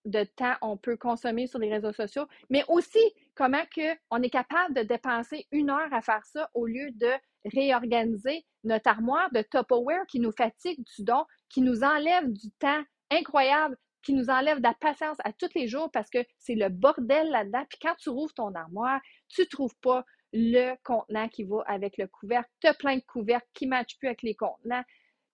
de 0.06 0.24
temps 0.24 0.54
on 0.62 0.78
peut 0.78 0.96
consommer 0.96 1.46
sur 1.46 1.58
les 1.58 1.70
réseaux 1.70 1.92
sociaux, 1.92 2.26
mais 2.48 2.64
aussi 2.68 2.98
comment 3.34 3.62
que 3.76 3.94
on 4.10 4.22
est 4.22 4.30
capable 4.30 4.74
de 4.74 4.82
dépenser 4.82 5.46
une 5.52 5.68
heure 5.68 5.92
à 5.92 6.00
faire 6.00 6.24
ça 6.24 6.48
au 6.54 6.66
lieu 6.66 6.90
de 6.92 7.10
réorganiser 7.44 8.46
notre 8.64 8.88
armoire 8.88 9.30
de 9.32 9.42
Tupperware 9.42 10.06
qui 10.06 10.18
nous 10.18 10.32
fatigue 10.32 10.82
du 10.96 11.04
don, 11.04 11.26
qui 11.50 11.60
nous 11.60 11.84
enlève 11.84 12.32
du 12.32 12.50
temps 12.58 12.82
incroyable 13.10 13.76
qui 14.02 14.12
nous 14.12 14.30
enlève 14.30 14.58
de 14.58 14.62
la 14.62 14.74
patience 14.74 15.16
à 15.24 15.32
tous 15.32 15.50
les 15.54 15.68
jours 15.68 15.90
parce 15.90 16.10
que 16.10 16.18
c'est 16.38 16.54
le 16.54 16.68
bordel 16.68 17.30
là-dedans. 17.30 17.64
Puis 17.68 17.78
quand 17.80 17.94
tu 17.98 18.10
rouvres 18.10 18.34
ton 18.34 18.54
armoire, 18.54 19.00
tu 19.28 19.42
ne 19.42 19.46
trouves 19.46 19.76
pas 19.80 20.04
le 20.32 20.74
contenant 20.84 21.28
qui 21.28 21.44
va 21.44 21.62
avec 21.66 21.96
le 21.96 22.06
couvercle. 22.06 22.50
Tu 22.60 22.66
as 22.66 22.74
plein 22.74 22.96
de 22.96 23.02
couvercles 23.02 23.48
qui 23.54 23.66
ne 23.66 23.70
matchent 23.70 23.98
plus 23.98 24.08
avec 24.08 24.22
les 24.22 24.34
contenants. 24.34 24.84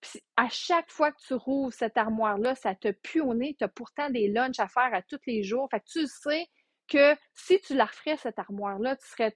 Puis 0.01 0.21
à 0.35 0.49
chaque 0.49 0.91
fois 0.91 1.11
que 1.11 1.21
tu 1.27 1.33
rouvres 1.33 1.73
cette 1.73 1.97
armoire-là, 1.97 2.55
ça 2.55 2.75
te 2.75 2.91
pue 2.91 3.21
au 3.21 3.33
nez. 3.33 3.55
Tu 3.57 3.63
as 3.63 3.67
pourtant 3.67 4.09
des 4.09 4.27
lunchs 4.27 4.59
à 4.59 4.67
faire 4.67 4.93
à 4.93 5.01
tous 5.01 5.19
les 5.27 5.43
jours. 5.43 5.67
Fait 5.69 5.79
que 5.79 5.85
tu 5.85 6.07
sais 6.07 6.47
que 6.87 7.15
si 7.33 7.59
tu 7.61 7.75
la 7.75 7.85
referais, 7.85 8.17
cette 8.17 8.39
armoire-là, 8.39 8.95
tu 8.95 9.07
serais 9.07 9.35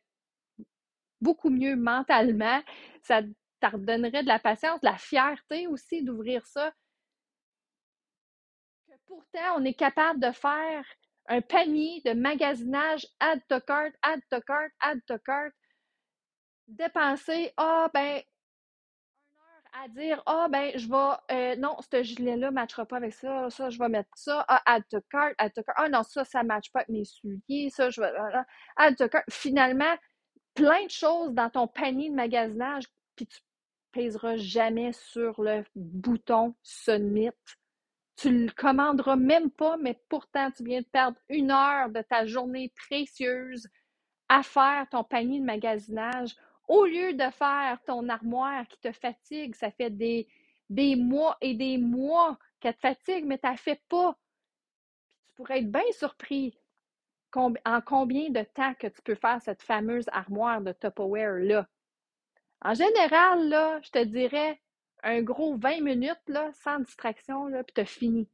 beaucoup 1.21 1.49
mieux 1.49 1.75
mentalement. 1.75 2.61
Ça 3.01 3.21
te 3.23 3.65
redonnerait 3.65 4.23
de 4.23 4.27
la 4.27 4.39
patience, 4.39 4.79
de 4.81 4.87
la 4.87 4.97
fierté 4.97 5.67
aussi 5.67 6.03
d'ouvrir 6.03 6.45
ça 6.45 6.71
pourtant, 9.09 9.57
on 9.57 9.65
est 9.65 9.73
capable 9.73 10.19
de 10.19 10.31
faire 10.31 10.85
un 11.27 11.41
panier 11.41 12.01
de 12.05 12.13
magasinage, 12.13 13.07
add 13.19 13.41
to 13.49 13.59
cart, 13.59 13.91
add 14.03 14.21
to 14.31 14.39
cart, 14.41 14.71
add 14.79 14.99
to 15.07 15.17
cart, 15.19 15.51
dépenser, 16.67 17.51
ah 17.57 17.89
ben, 17.93 18.21
à 19.73 19.87
dire, 19.87 20.21
ah 20.25 20.47
ben, 20.49 20.71
je 20.75 20.87
vais, 20.87 21.35
euh, 21.35 21.55
non, 21.55 21.75
ce 21.91 22.03
gilet-là 22.03 22.49
ne 22.49 22.55
matchera 22.55 22.85
pas 22.85 22.97
avec 22.97 23.13
ça, 23.13 23.49
ça, 23.49 23.69
je 23.69 23.79
vais 23.79 23.89
mettre 23.89 24.09
ça, 24.15 24.45
ah, 24.47 24.61
add 24.65 24.83
to 24.89 24.99
cart, 25.11 25.33
add 25.37 25.53
to 25.53 25.63
cart, 25.63 25.75
ah 25.77 25.89
non, 25.89 26.03
ça, 26.03 26.23
ça 26.23 26.43
ne 26.43 26.47
matche 26.47 26.71
pas 26.71 26.79
avec 26.79 26.89
mes 26.89 27.05
souliers, 27.05 27.69
ça, 27.69 27.89
je 27.89 28.01
vais, 28.01 28.11
ah, 28.17 28.29
ah, 28.33 28.45
add 28.77 28.95
to 28.95 29.07
cart. 29.09 29.23
Finalement, 29.29 29.95
plein 30.53 30.85
de 30.85 30.91
choses 30.91 31.33
dans 31.33 31.49
ton 31.49 31.67
panier 31.67 32.09
de 32.09 32.15
magasinage, 32.15 32.85
puis 33.15 33.27
tu 33.27 33.39
pèseras 33.91 34.37
jamais 34.37 34.93
sur 34.93 35.41
le 35.41 35.63
bouton 35.75 36.55
Submit. 36.63 37.31
Tu 38.19 38.29
le 38.29 38.51
commanderas 38.51 39.15
même 39.15 39.49
pas, 39.49 39.77
mais 39.77 39.97
pourtant, 40.09 40.51
tu 40.51 40.65
viens 40.65 40.81
de 40.81 40.85
perdre 40.85 41.17
une 41.29 41.51
heure 41.51 41.89
de 41.89 42.01
ta 42.01 42.25
journée 42.25 42.69
précieuse 42.75 43.69
à 44.27 44.43
faire 44.43 44.87
ton 44.89 45.05
panier 45.05 45.39
de 45.39 45.45
magasinage 45.45 46.35
au 46.67 46.83
lieu 46.85 47.13
de 47.13 47.29
faire 47.31 47.79
ton 47.85 48.09
armoire 48.09 48.67
qui 48.67 48.77
te 48.79 48.91
fatigue. 48.91 49.55
Ça 49.55 49.71
fait 49.71 49.89
des, 49.89 50.27
mois 50.97 51.37
et 51.39 51.53
des 51.53 51.77
mois 51.77 52.37
qu'elle 52.59 52.75
te 52.75 52.81
fatigue, 52.81 53.25
mais 53.25 53.37
tu 53.37 53.49
ne 53.49 53.55
fait 53.55 53.81
pas. 53.87 54.17
tu 55.27 55.35
pourrais 55.35 55.59
être 55.59 55.71
bien 55.71 55.91
surpris 55.93 56.59
en 57.33 57.81
combien 57.85 58.29
de 58.31 58.43
temps 58.43 58.73
que 58.73 58.87
tu 58.87 59.01
peux 59.01 59.15
faire 59.15 59.41
cette 59.41 59.63
fameuse 59.63 60.09
armoire 60.11 60.59
de 60.59 60.73
Tupperware-là. 60.73 61.67
En 62.65 62.73
général, 62.73 63.79
je 63.81 63.91
te 63.91 64.03
dirais 64.03 64.59
un 65.03 65.21
gros 65.21 65.55
20 65.55 65.81
minutes, 65.81 66.19
sans 66.63 66.79
distraction, 66.79 67.47
là, 67.47 67.63
puis 67.63 67.73
tu 67.73 67.81
as 67.81 67.85
fini. 67.85 68.29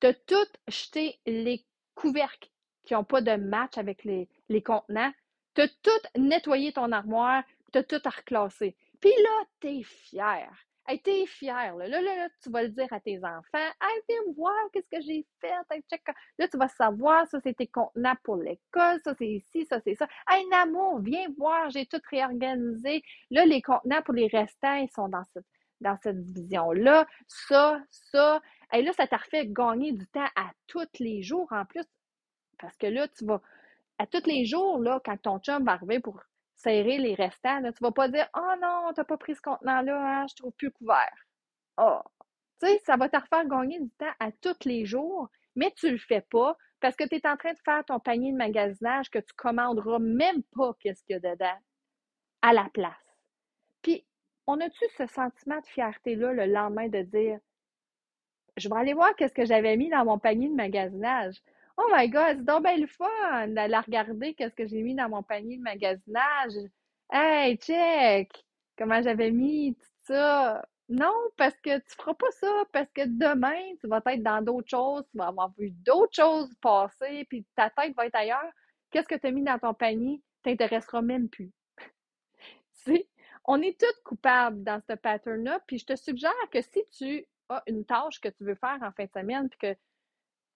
Tu 0.00 0.06
as 0.08 0.14
tout 0.14 0.48
jeté 0.68 1.18
les 1.26 1.64
couvercles 1.94 2.50
qui 2.84 2.94
n'ont 2.94 3.04
pas 3.04 3.20
de 3.20 3.36
match 3.36 3.78
avec 3.78 4.04
les, 4.04 4.28
contenants. 4.62 5.12
Tu 5.54 5.62
as 5.62 5.68
tout 5.68 6.20
nettoyé 6.20 6.72
ton 6.72 6.92
armoire, 6.92 7.42
tu 7.72 7.78
as 7.78 7.84
tout 7.84 8.00
à 8.04 8.10
reclasser. 8.10 8.76
Puis 9.00 9.12
là, 9.22 9.44
tu 9.60 9.68
es 9.68 9.82
fier. 9.82 10.50
Hey, 10.86 11.00
t'es 11.00 11.24
fier, 11.24 11.74
là. 11.76 11.88
Là, 11.88 12.02
là, 12.02 12.28
tu 12.42 12.50
vas 12.50 12.62
le 12.62 12.68
dire 12.68 12.92
à 12.92 13.00
tes 13.00 13.16
enfants. 13.24 13.70
Hey, 13.80 14.02
viens 14.06 14.34
voir, 14.36 14.52
qu'est-ce 14.70 14.90
que 14.90 15.00
j'ai 15.00 15.26
fait? 15.40 15.54
Là, 16.38 16.46
tu 16.46 16.58
vas 16.58 16.68
savoir, 16.68 17.26
ça, 17.26 17.40
c'est 17.42 17.54
tes 17.54 17.66
contenants 17.66 18.16
pour 18.22 18.36
l'école, 18.36 19.00
ça, 19.02 19.14
c'est 19.16 19.28
ici, 19.28 19.64
ça, 19.64 19.80
c'est 19.80 19.94
ça. 19.94 20.06
Hey, 20.28 20.46
Namo, 20.48 20.98
viens 20.98 21.26
voir, 21.38 21.70
j'ai 21.70 21.86
tout 21.86 22.00
réorganisé. 22.10 23.02
Là, 23.30 23.46
les 23.46 23.62
contenants 23.62 24.02
pour 24.02 24.12
les 24.12 24.26
restants, 24.26 24.74
ils 24.74 24.90
sont 24.90 25.08
dans 25.08 25.24
cette, 25.32 25.46
dans 25.80 25.96
cette 26.02 26.22
division-là. 26.22 27.06
Ça, 27.26 27.80
ça. 27.90 28.40
Et 28.72 28.82
là, 28.82 28.92
ça 28.92 29.06
t'a 29.06 29.16
refait 29.16 29.46
gagner 29.46 29.92
du 29.92 30.06
temps 30.08 30.28
à 30.36 30.50
tous 30.66 30.88
les 30.98 31.22
jours 31.22 31.48
en 31.52 31.64
plus. 31.64 31.84
Parce 32.58 32.76
que 32.76 32.86
là, 32.86 33.08
tu 33.08 33.24
vas, 33.24 33.40
à 33.98 34.06
tous 34.06 34.26
les 34.26 34.44
jours, 34.44 34.78
là, 34.78 35.00
quand 35.04 35.20
ton 35.20 35.38
chum 35.38 35.64
va 35.64 35.72
arriver 35.72 36.00
pour 36.00 36.20
serrer 36.56 36.98
les 36.98 37.14
restants. 37.14 37.60
Là. 37.60 37.72
Tu 37.72 37.82
vas 37.82 37.92
pas 37.92 38.08
dire 38.08 38.28
Oh 38.34 38.54
non, 38.60 38.92
tu 38.94 39.00
n'as 39.00 39.04
pas 39.04 39.16
pris 39.16 39.34
ce 39.34 39.42
contenant-là, 39.42 40.22
hein, 40.22 40.26
je 40.28 40.34
trouve 40.36 40.52
plus 40.52 40.70
couvert. 40.70 41.14
Oh. 41.76 42.00
Tu 42.60 42.68
sais, 42.68 42.80
ça 42.84 42.96
va 42.96 43.08
te 43.08 43.16
refaire 43.16 43.46
gagner 43.46 43.80
du 43.80 43.90
temps 43.90 44.12
à 44.20 44.30
tous 44.32 44.64
les 44.64 44.84
jours, 44.86 45.28
mais 45.56 45.72
tu 45.76 45.90
le 45.90 45.98
fais 45.98 46.22
pas 46.22 46.56
parce 46.80 46.96
que 46.96 47.04
tu 47.04 47.16
es 47.16 47.26
en 47.26 47.36
train 47.36 47.52
de 47.52 47.58
faire 47.64 47.84
ton 47.84 47.98
panier 47.98 48.32
de 48.32 48.36
magasinage 48.36 49.10
que 49.10 49.18
tu 49.18 49.32
commanderas 49.34 49.98
même 49.98 50.42
pas 50.56 50.74
qu'est-ce 50.80 51.02
qu'il 51.04 51.14
y 51.14 51.26
a 51.26 51.34
dedans 51.34 51.58
à 52.42 52.52
la 52.52 52.68
place. 52.72 52.92
Puis, 53.82 54.06
on 54.46 54.60
a-tu 54.60 54.84
ce 54.96 55.06
sentiment 55.06 55.60
de 55.60 55.66
fierté-là 55.66 56.32
le 56.32 56.46
lendemain 56.46 56.88
de 56.88 57.02
dire 57.02 57.38
Je 58.56 58.68
vais 58.68 58.76
aller 58.76 58.94
voir 58.94 59.14
qu'est-ce 59.16 59.34
que 59.34 59.44
j'avais 59.44 59.76
mis 59.76 59.90
dans 59.90 60.04
mon 60.04 60.18
panier 60.18 60.48
de 60.48 60.54
magasinage? 60.54 61.36
Oh 61.76 61.88
my 61.92 62.08
God, 62.08 62.36
c'est 62.38 62.44
donc 62.44 62.62
bien 62.64 62.76
le 62.76 62.86
fun 62.86 63.48
d'aller 63.48 63.78
regarder 63.78 64.34
qu'est-ce 64.34 64.54
que 64.54 64.66
j'ai 64.66 64.82
mis 64.82 64.94
dans 64.94 65.08
mon 65.08 65.22
panier 65.22 65.56
de 65.56 65.62
magasinage. 65.62 66.52
Hey, 67.10 67.56
check! 67.58 68.30
Comment 68.76 69.02
j'avais 69.02 69.30
mis 69.30 69.74
tout 69.74 70.12
ça. 70.14 70.64
Non, 70.88 71.14
parce 71.36 71.54
que 71.62 71.78
tu 71.78 71.94
feras 71.96 72.14
pas 72.14 72.30
ça, 72.32 72.64
parce 72.72 72.90
que 72.92 73.06
demain, 73.06 73.74
tu 73.80 73.88
vas 73.88 74.02
être 74.06 74.22
dans 74.22 74.42
d'autres 74.42 74.68
choses, 74.68 75.04
tu 75.10 75.16
vas 75.16 75.28
avoir 75.28 75.52
vu 75.58 75.70
d'autres 75.70 76.14
choses 76.14 76.54
passer, 76.60 77.24
puis 77.28 77.46
ta 77.56 77.70
tête 77.70 77.94
va 77.96 78.06
être 78.06 78.14
ailleurs. 78.14 78.50
Qu'est-ce 78.90 79.08
que 79.08 79.14
tu 79.14 79.26
as 79.26 79.30
mis 79.30 79.42
dans 79.42 79.58
ton 79.58 79.72
panier? 79.74 80.22
T'intéressera 80.42 81.00
même 81.00 81.28
plus. 81.28 81.50
si, 82.72 83.08
on 83.44 83.60
est 83.62 83.78
toutes 83.78 84.02
coupables 84.04 84.62
dans 84.62 84.80
ce 84.88 84.94
pattern-là, 84.94 85.60
puis 85.66 85.78
je 85.78 85.86
te 85.86 85.96
suggère 85.96 86.32
que 86.50 86.62
si 86.62 86.82
tu 86.96 87.26
as 87.48 87.62
une 87.66 87.84
tâche 87.84 88.20
que 88.20 88.28
tu 88.28 88.44
veux 88.44 88.54
faire 88.54 88.78
en 88.82 88.92
fin 88.92 89.04
de 89.04 89.10
semaine, 89.10 89.48
puis 89.48 89.58
que 89.58 89.78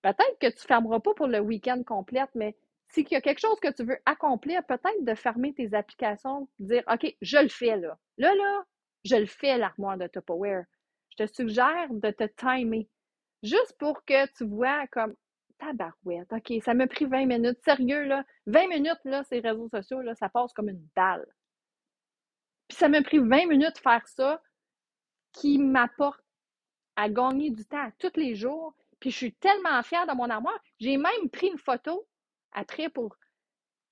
Peut-être 0.03 0.39
que 0.41 0.47
tu 0.47 0.65
ne 0.65 0.67
fermeras 0.67 1.01
pas 1.01 1.15
pour 1.15 1.27
le 1.27 1.41
week-end 1.41 1.83
complet, 1.85 2.25
mais 2.35 2.57
s'il 2.89 3.09
y 3.11 3.17
a 3.17 3.21
quelque 3.21 3.41
chose 3.41 3.59
que 3.61 3.73
tu 3.73 3.85
veux 3.85 3.99
accomplir, 4.07 4.65
peut-être 4.65 5.05
de 5.05 5.15
fermer 5.15 5.53
tes 5.55 5.75
applications, 5.75 6.49
dire 6.59 6.85
OK, 6.91 7.15
je 7.21 7.39
le 7.39 7.49
fais 7.49 7.77
là. 7.77 7.99
Là, 8.17 8.35
là, 8.35 8.65
je 9.05 9.17
le 9.17 9.27
fais 9.27 9.59
l'armoire 9.59 9.99
de 9.99 10.07
Tupperware. 10.07 10.65
Je 11.11 11.25
te 11.25 11.33
suggère 11.33 11.89
de 11.91 12.11
te 12.11 12.25
timer. 12.25 12.89
Juste 13.43 13.77
pour 13.79 14.05
que 14.05 14.27
tu 14.37 14.47
vois 14.47 14.87
comme 14.89 15.15
tabarouette. 15.59 16.33
OK, 16.33 16.53
ça 16.65 16.75
m'a 16.75 16.87
pris 16.87 17.05
20 17.05 17.27
minutes. 17.27 17.59
Sérieux, 17.65 18.05
là, 18.05 18.25
20 18.47 18.69
minutes, 18.69 19.01
là, 19.05 19.25
ces 19.25 19.41
réseaux 19.41 19.69
sociaux, 19.69 20.01
là, 20.01 20.15
ça 20.15 20.29
passe 20.29 20.53
comme 20.53 20.69
une 20.69 20.87
balle. 20.95 21.27
Puis 22.69 22.77
ça 22.77 22.89
m'a 22.89 23.03
pris 23.03 23.19
20 23.19 23.47
minutes 23.47 23.77
de 23.77 23.81
faire 23.81 24.07
ça 24.07 24.43
qui 25.33 25.59
m'apporte 25.59 26.23
à 26.97 27.09
gagner 27.09 27.51
du 27.51 27.65
temps 27.65 27.91
tous 27.99 28.13
les 28.17 28.35
jours 28.35 28.75
puis 29.01 29.11
je 29.11 29.17
suis 29.17 29.33
tellement 29.35 29.83
fière 29.83 30.07
de 30.07 30.13
mon 30.13 30.29
armoire. 30.29 30.59
J'ai 30.81 30.97
même 30.97 31.31
pris 31.33 31.49
une 31.49 31.59
photo 31.59 32.07
après 32.53 32.89
pour 32.89 33.17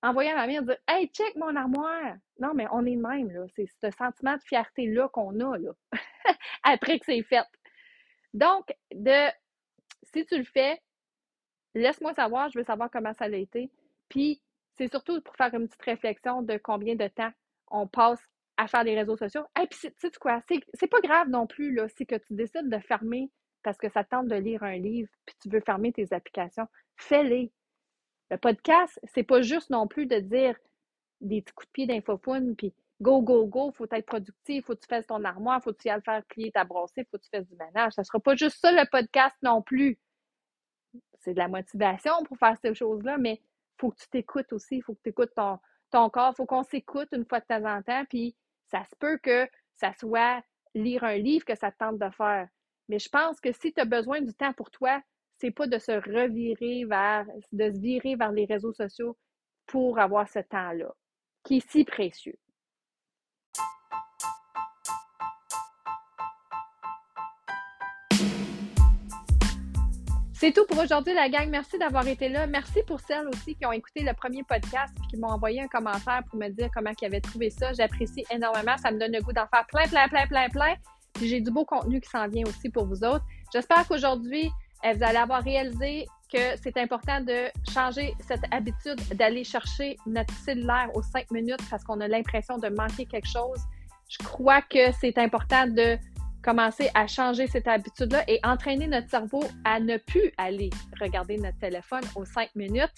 envoyer 0.02 0.30
à 0.30 0.36
ma 0.36 0.46
mère 0.46 0.62
dire 0.62 0.76
Hey, 0.88 1.08
check 1.08 1.36
mon 1.36 1.54
armoire. 1.54 2.16
Non, 2.38 2.54
mais 2.54 2.66
on 2.72 2.84
est 2.84 2.96
même, 2.96 3.30
là. 3.30 3.46
C'est 3.54 3.66
ce 3.80 3.90
sentiment 3.96 4.36
de 4.36 4.42
fierté-là 4.42 5.08
qu'on 5.08 5.38
a, 5.40 5.58
là, 5.58 5.72
après 6.62 6.98
que 6.98 7.06
c'est 7.06 7.22
fait. 7.22 7.46
Donc, 8.34 8.66
de 8.92 9.28
si 10.02 10.26
tu 10.26 10.36
le 10.36 10.44
fais, 10.44 10.80
laisse-moi 11.74 12.14
savoir, 12.14 12.50
je 12.50 12.58
veux 12.58 12.64
savoir 12.64 12.90
comment 12.90 13.14
ça 13.14 13.24
a 13.24 13.28
été. 13.28 13.70
Puis, 14.08 14.42
c'est 14.76 14.90
surtout 14.90 15.20
pour 15.22 15.36
faire 15.36 15.54
une 15.54 15.68
petite 15.68 15.82
réflexion 15.82 16.42
de 16.42 16.58
combien 16.58 16.96
de 16.96 17.08
temps 17.08 17.32
on 17.68 17.86
passe 17.86 18.22
à 18.56 18.68
faire 18.68 18.84
des 18.84 18.94
réseaux 18.94 19.16
sociaux. 19.16 19.44
Et 19.60 19.66
puis, 19.66 19.78
tu 19.80 19.92
sais 19.98 20.10
quoi, 20.20 20.42
c'est 20.74 20.86
pas 20.86 21.00
grave 21.00 21.28
non 21.28 21.46
plus, 21.46 21.74
là, 21.74 21.86
c'est 21.96 22.06
que 22.06 22.16
tu 22.16 22.34
décides 22.34 22.68
de 22.68 22.78
fermer 22.78 23.30
parce 23.62 23.78
que 23.78 23.88
ça 23.88 24.04
tente 24.04 24.28
de 24.28 24.36
lire 24.36 24.62
un 24.62 24.76
livre, 24.76 25.10
puis 25.24 25.34
tu 25.42 25.48
veux 25.48 25.60
fermer 25.60 25.92
tes 25.92 26.12
applications, 26.12 26.68
fais-les. 26.96 27.52
Le 28.30 28.38
podcast, 28.38 28.98
c'est 29.12 29.24
pas 29.24 29.42
juste 29.42 29.70
non 29.70 29.88
plus 29.88 30.06
de 30.06 30.20
dire 30.20 30.56
des 31.20 31.42
petits 31.42 31.54
coups 31.54 31.66
de 31.66 31.72
pied 31.72 31.86
d'infopoune, 31.86 32.54
puis 32.56 32.72
go, 33.00 33.22
go, 33.22 33.46
go, 33.46 33.72
faut 33.72 33.86
être 33.90 34.06
productif, 34.06 34.64
faut 34.64 34.74
que 34.74 34.80
tu 34.80 34.86
fasses 34.88 35.06
ton 35.06 35.24
armoire, 35.24 35.62
faut 35.62 35.72
que 35.72 35.82
tu 35.82 35.88
ailles 35.88 36.00
faire 36.04 36.24
plier 36.26 36.52
ta 36.52 36.64
brossée, 36.64 37.04
faut 37.10 37.18
que 37.18 37.24
tu 37.24 37.30
fasses 37.30 37.48
du 37.48 37.56
ménage. 37.56 37.92
Ça 37.94 38.04
sera 38.04 38.20
pas 38.20 38.36
juste 38.36 38.58
ça 38.60 38.72
le 38.72 38.88
podcast 38.90 39.34
non 39.42 39.62
plus. 39.62 39.98
C'est 41.20 41.34
de 41.34 41.38
la 41.38 41.48
motivation 41.48 42.12
pour 42.24 42.38
faire 42.38 42.56
ces 42.62 42.74
choses-là, 42.74 43.18
mais 43.18 43.40
faut 43.78 43.90
que 43.90 43.96
tu 43.96 44.08
t'écoutes 44.08 44.52
aussi, 44.52 44.80
faut 44.80 44.94
que 44.94 45.02
tu 45.02 45.10
écoutes 45.10 45.34
ton, 45.34 45.58
ton 45.90 46.08
corps, 46.08 46.34
faut 46.36 46.46
qu'on 46.46 46.62
s'écoute 46.62 47.08
une 47.12 47.26
fois 47.26 47.40
de 47.40 47.46
temps 47.46 47.64
en 47.64 47.82
temps, 47.82 48.04
puis 48.08 48.36
ça 48.70 48.84
se 48.84 48.96
peut 48.96 49.18
que 49.18 49.48
ça 49.76 49.92
soit 49.94 50.42
lire 50.74 51.04
un 51.04 51.16
livre 51.16 51.44
que 51.44 51.56
ça 51.56 51.70
te 51.70 51.78
tente 51.78 51.98
de 51.98 52.10
faire. 52.10 52.48
Mais 52.88 52.98
je 52.98 53.08
pense 53.08 53.40
que 53.40 53.52
si 53.52 53.72
tu 53.72 53.80
as 53.80 53.84
besoin 53.84 54.20
du 54.20 54.34
temps 54.34 54.52
pour 54.52 54.70
toi, 54.70 55.00
c'est 55.38 55.50
pas 55.50 55.66
de 55.66 55.78
se 55.78 55.92
revirer 55.92 56.84
vers, 56.84 57.26
de 57.52 57.70
se 57.70 57.78
virer 57.78 58.16
vers 58.16 58.32
les 58.32 58.46
réseaux 58.46 58.72
sociaux 58.72 59.16
pour 59.66 59.98
avoir 59.98 60.28
ce 60.28 60.38
temps-là, 60.38 60.92
qui 61.44 61.58
est 61.58 61.70
si 61.70 61.84
précieux. 61.84 62.38
C'est 70.38 70.52
tout 70.52 70.66
pour 70.66 70.78
aujourd'hui, 70.78 71.14
la 71.14 71.30
gang. 71.30 71.48
Merci 71.48 71.78
d'avoir 71.78 72.06
été 72.06 72.28
là. 72.28 72.46
Merci 72.46 72.80
pour 72.86 73.00
celles 73.00 73.26
aussi 73.28 73.54
qui 73.54 73.64
ont 73.64 73.72
écouté 73.72 74.02
le 74.02 74.12
premier 74.12 74.42
podcast 74.42 74.94
et 75.02 75.06
qui 75.08 75.16
m'ont 75.16 75.30
envoyé 75.30 75.62
un 75.62 75.66
commentaire 75.66 76.22
pour 76.28 76.38
me 76.38 76.48
dire 76.50 76.68
comment 76.74 76.90
ils 77.00 77.06
avaient 77.06 77.22
trouvé 77.22 77.48
ça. 77.48 77.72
J'apprécie 77.72 78.24
énormément. 78.30 78.76
Ça 78.76 78.90
me 78.90 78.98
donne 78.98 79.12
le 79.12 79.22
goût 79.22 79.32
d'en 79.32 79.46
faire 79.46 79.66
plein, 79.66 79.88
plein, 79.88 80.08
plein, 80.08 80.26
plein, 80.26 80.48
plein 80.50 80.74
j'ai 81.22 81.40
du 81.40 81.50
beau 81.50 81.64
contenu 81.64 82.00
qui 82.00 82.08
s'en 82.10 82.28
vient 82.28 82.44
aussi 82.44 82.68
pour 82.68 82.86
vous 82.86 83.02
autres. 83.04 83.24
J'espère 83.52 83.86
qu'aujourd'hui, 83.88 84.50
euh, 84.84 84.92
vous 84.92 85.02
allez 85.02 85.18
avoir 85.18 85.42
réalisé 85.42 86.06
que 86.32 86.56
c'est 86.62 86.76
important 86.76 87.20
de 87.20 87.48
changer 87.72 88.14
cette 88.20 88.42
habitude 88.50 89.00
d'aller 89.14 89.44
chercher 89.44 89.96
notre 90.06 90.34
cellulaire 90.34 90.90
aux 90.94 91.02
cinq 91.02 91.30
minutes 91.30 91.60
parce 91.70 91.84
qu'on 91.84 92.00
a 92.00 92.08
l'impression 92.08 92.58
de 92.58 92.68
manquer 92.68 93.06
quelque 93.06 93.28
chose. 93.28 93.60
Je 94.08 94.18
crois 94.18 94.62
que 94.62 94.92
c'est 95.00 95.16
important 95.18 95.66
de 95.66 95.96
commencer 96.46 96.88
à 96.94 97.08
changer 97.08 97.48
cette 97.48 97.66
habitude-là 97.66 98.22
et 98.28 98.38
entraîner 98.44 98.86
notre 98.86 99.10
cerveau 99.10 99.42
à 99.64 99.80
ne 99.80 99.96
plus 99.96 100.32
aller 100.38 100.70
regarder 101.00 101.36
notre 101.38 101.58
téléphone 101.58 102.04
aux 102.14 102.24
cinq 102.24 102.54
minutes. 102.54 102.94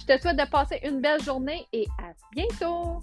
Je 0.00 0.14
te 0.14 0.20
souhaite 0.20 0.38
de 0.38 0.48
passer 0.48 0.78
une 0.84 1.00
belle 1.00 1.20
journée 1.20 1.66
et 1.72 1.86
à 1.98 2.12
bientôt! 2.32 3.00